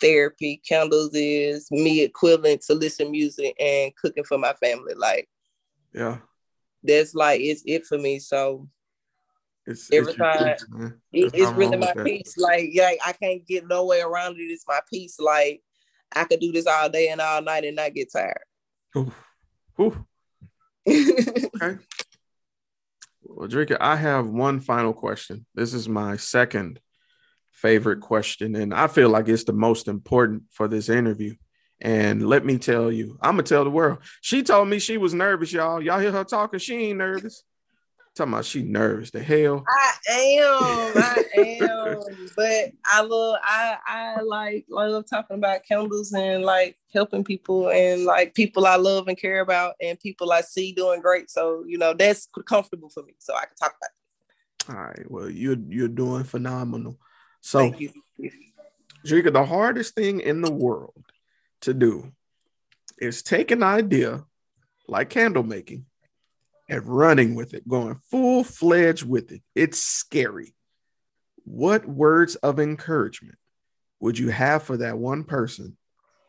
[0.00, 0.60] therapy.
[0.68, 4.94] Candles is me equivalent to listen music and cooking for my family.
[4.94, 5.28] Like,
[5.94, 6.18] yeah,
[6.82, 8.18] that's like it's it for me.
[8.18, 8.68] So
[9.66, 10.56] it's, every it's time
[11.12, 12.36] it, it's really my piece.
[12.36, 14.44] Like, yeah, I can't get no way around it.
[14.44, 15.18] It's my piece.
[15.18, 15.62] Like,
[16.14, 18.44] I could do this all day and all night and not get tired.
[18.96, 19.12] Ooh.
[19.80, 20.06] Ooh.
[20.88, 21.78] okay.
[23.24, 25.46] Well, Dreka, I have one final question.
[25.54, 26.80] This is my second
[27.50, 31.34] favorite question, and I feel like it's the most important for this interview.
[31.80, 33.98] And let me tell you, I'm gonna tell the world.
[34.20, 35.82] She told me she was nervous, y'all.
[35.82, 36.58] Y'all hear her talking?
[36.58, 37.42] She ain't nervous.
[38.16, 39.10] Talking about she nervous.
[39.10, 39.62] The hell.
[39.68, 40.96] I am.
[40.96, 42.02] I am.
[42.34, 43.38] but I love.
[43.44, 48.66] I I like I love talking about candles and like helping people and like people
[48.66, 51.30] I love and care about and people I see doing great.
[51.30, 53.12] So you know that's comfortable for me.
[53.18, 54.74] So I can talk about it.
[54.74, 55.10] All right.
[55.10, 56.98] Well, you're you're doing phenomenal.
[57.42, 57.92] So, Thank you.
[59.04, 61.04] Dreka, the hardest thing in the world
[61.60, 62.12] to do
[62.98, 64.24] is take an idea
[64.88, 65.84] like candle making
[66.68, 69.42] and running with it, going full fledged with it.
[69.54, 70.54] It's scary.
[71.44, 73.38] What words of encouragement
[74.00, 75.76] would you have for that one person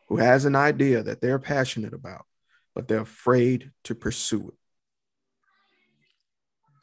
[0.08, 2.24] who has an idea that they're passionate about,
[2.74, 4.54] but they're afraid to pursue it?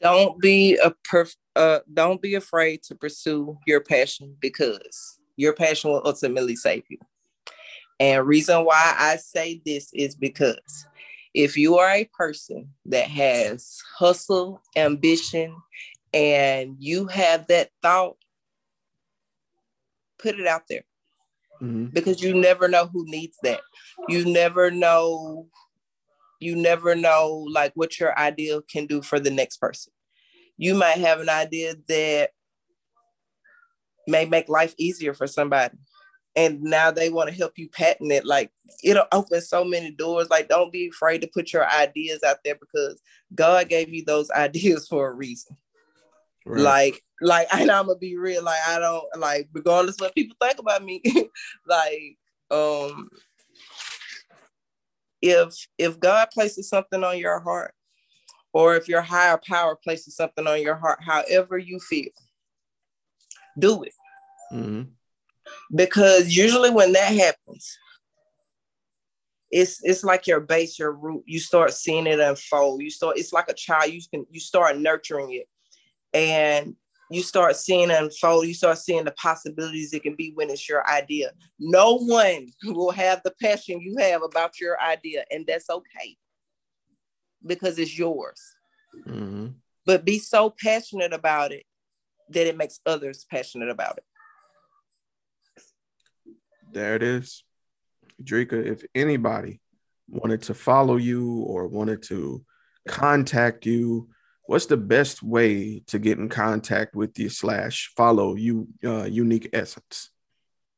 [0.01, 5.91] Don't be a perf- uh, don't be afraid to pursue your passion because your passion
[5.91, 6.97] will ultimately save you.
[7.99, 10.85] And reason why I say this is because
[11.35, 15.53] if you are a person that has hustle, ambition,
[16.13, 18.15] and you have that thought,
[20.17, 20.85] put it out there.
[21.61, 21.87] Mm-hmm.
[21.87, 23.59] Because you never know who needs that.
[24.07, 25.47] You never know,
[26.39, 29.91] you never know like what your idea can do for the next person.
[30.57, 32.29] You might have an idea that
[34.07, 35.77] may make life easier for somebody
[36.35, 38.51] and now they want to help you patent it like
[38.83, 42.55] it'll open so many doors like don't be afraid to put your ideas out there
[42.55, 43.01] because
[43.33, 45.57] god gave you those ideas for a reason.
[46.47, 46.61] Right.
[46.61, 50.59] like like and i'm gonna be real like i don't like regardless what people think
[50.59, 51.01] about me
[51.67, 52.17] like
[52.51, 53.09] um
[55.23, 57.73] if if god places something on your heart
[58.53, 62.11] or if your higher power places something on your heart however you feel
[63.57, 63.93] do it.
[64.53, 64.94] Mm-hmm
[65.73, 67.77] because usually when that happens
[69.51, 72.81] it's it's like your base your root you start seeing it unfold.
[72.81, 75.47] You start it's like a child you can you start nurturing it.
[76.13, 76.75] And
[77.11, 80.67] you start seeing it unfold you start seeing the possibilities it can be when it's
[80.67, 81.31] your idea.
[81.59, 86.17] No one will have the passion you have about your idea and that's okay.
[87.45, 88.41] Because it's yours.
[89.07, 89.47] Mm-hmm.
[89.85, 91.65] but be so passionate about it
[92.29, 94.05] that it makes others passionate about it
[96.75, 97.43] there it is.
[98.21, 99.61] Dreka, if anybody
[100.07, 102.45] wanted to follow you or wanted to
[102.87, 104.09] contact you,
[104.43, 109.49] what's the best way to get in contact with you slash follow you uh, unique
[109.53, 110.11] esscents?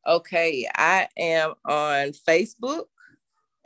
[0.08, 2.86] Okay, I am on Facebook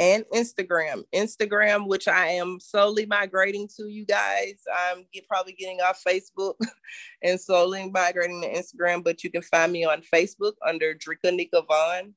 [0.02, 1.04] and Instagram.
[1.14, 4.56] Instagram, which I am slowly migrating to you guys.
[4.76, 6.56] I'm get, probably getting off Facebook
[7.22, 11.68] and slowly migrating to Instagram, but you can find me on Facebook under Dreka Neka
[11.68, 12.16] Vaughn.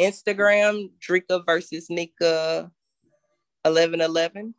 [0.00, 2.70] Instagram, Dreka versus Neka
[3.62, 4.54] 1111.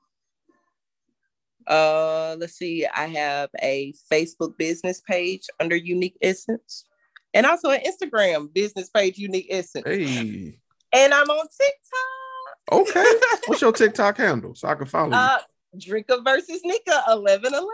[1.68, 6.86] Uh, let's see, I have a Facebook business page under Unique Esscents
[7.34, 9.88] and also an Instagram business page, Unique Esscents.
[9.88, 10.60] Hey.
[10.94, 12.72] And I'm on TikTok.
[12.72, 13.14] Okay.
[13.48, 15.16] What's your TikTok handle so I can follow you?
[15.16, 15.40] Uh,
[15.78, 17.68] Dreka versus Neka, 1111.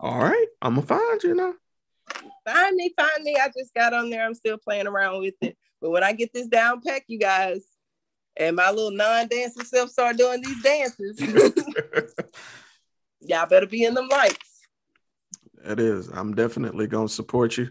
[0.00, 0.46] All right.
[0.62, 1.54] I'm going to find you now.
[2.46, 2.92] Find me.
[2.98, 4.24] I just got on there.
[4.24, 5.56] I'm still playing around with it.
[5.80, 7.64] But when I get this down pack, you guys,
[8.36, 11.20] and my little non-dancing self start doing these dances,
[13.20, 14.60] y'all better be in them lights.
[15.64, 16.08] It is.
[16.08, 17.70] I'm definitely going to support you.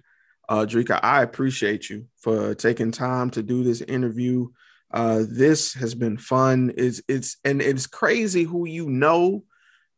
[0.49, 4.49] Uh, Dreka, I appreciate you for taking time to do this interview.
[4.91, 6.71] Uh, this has been fun.
[6.77, 9.43] It's it's and it's crazy who you know,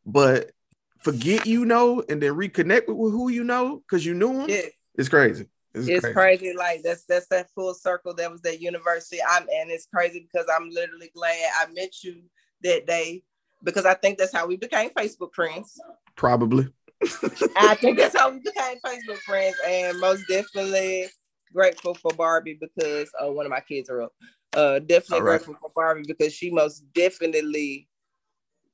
[0.06, 0.52] but
[1.06, 4.50] forget you know and then reconnect with who you know because you knew him.
[4.96, 5.46] It's crazy.
[5.72, 6.14] It's, It's crazy.
[6.14, 6.56] crazy.
[6.56, 9.20] Like that's that's that full circle that was that university.
[9.22, 12.22] I'm and it's crazy because I'm literally glad I met you
[12.64, 13.22] that day
[13.62, 15.80] because I think that's how we became Facebook friends.
[16.16, 16.66] Probably.
[17.56, 21.06] I think that's how we became Facebook friends, and most definitely
[21.52, 24.12] grateful for Barbie because uh, one of my kids are up.
[24.54, 25.38] Uh, definitely right.
[25.38, 27.86] grateful for Barbie because she most definitely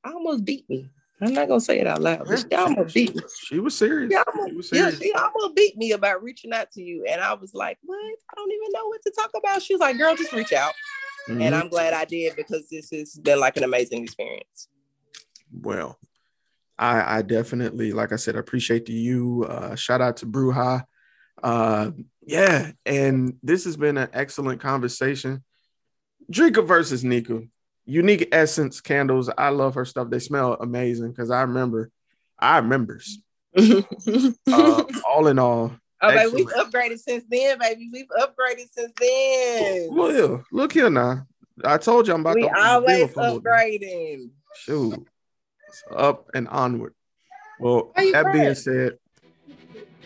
[0.02, 0.88] almost beat me.
[1.22, 3.22] I'm not gonna say it out loud, but beat me.
[3.44, 4.10] She was serious.
[4.12, 7.20] Yeah, She almost, was yeah, she almost beat me about reaching out to you, and
[7.20, 7.96] I was like, "What?
[7.96, 10.72] I don't even know what to talk about." She was like, "Girl, just reach out,"
[11.28, 11.52] and Mhm.
[11.60, 14.68] I'm glad I did because this has been like an amazing experience.
[15.62, 15.98] well,
[16.78, 19.44] I, I definitely, like I said, appreciate the you.
[19.48, 20.84] Uh, shout out to Bruja.
[21.42, 21.90] Uh,
[22.26, 25.44] yeah, and this has been an excellent conversation.
[26.32, 27.48] Dreka versus Neka.
[27.92, 29.28] Unique Esscents candles.
[29.36, 30.08] I love her stuff.
[30.08, 31.90] They smell amazing because I remember,
[32.38, 33.18] I remembers.
[34.50, 35.72] Uh, all in all,
[36.02, 37.88] Okay, we've upgraded since then, baby.
[37.92, 39.88] We've upgraded since then.
[39.94, 41.26] well, look here now.
[41.64, 43.40] I told you I'm about We to the always deal for them.
[43.40, 44.30] upgrading.
[44.56, 45.06] Shoot.
[45.68, 46.94] It's up and onward.
[47.60, 48.98] Well, that being said,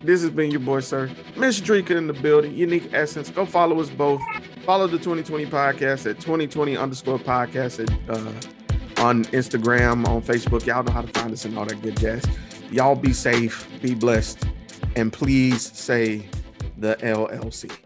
[0.03, 1.09] this has been your boy, Sirr.
[1.37, 3.31] Miss Dreka in the building, Unique Esscents.
[3.31, 4.21] Go follow us both.
[4.67, 10.67] Follow the 2020 podcast at 2020 underscore podcast at, uh, on Instagram, on Facebook.
[10.67, 12.25] Y'all know how to find us and all that good jazz.
[12.73, 14.45] Y'all be safe, be blessed,
[14.97, 16.29] and please say
[16.79, 17.86] the LLC.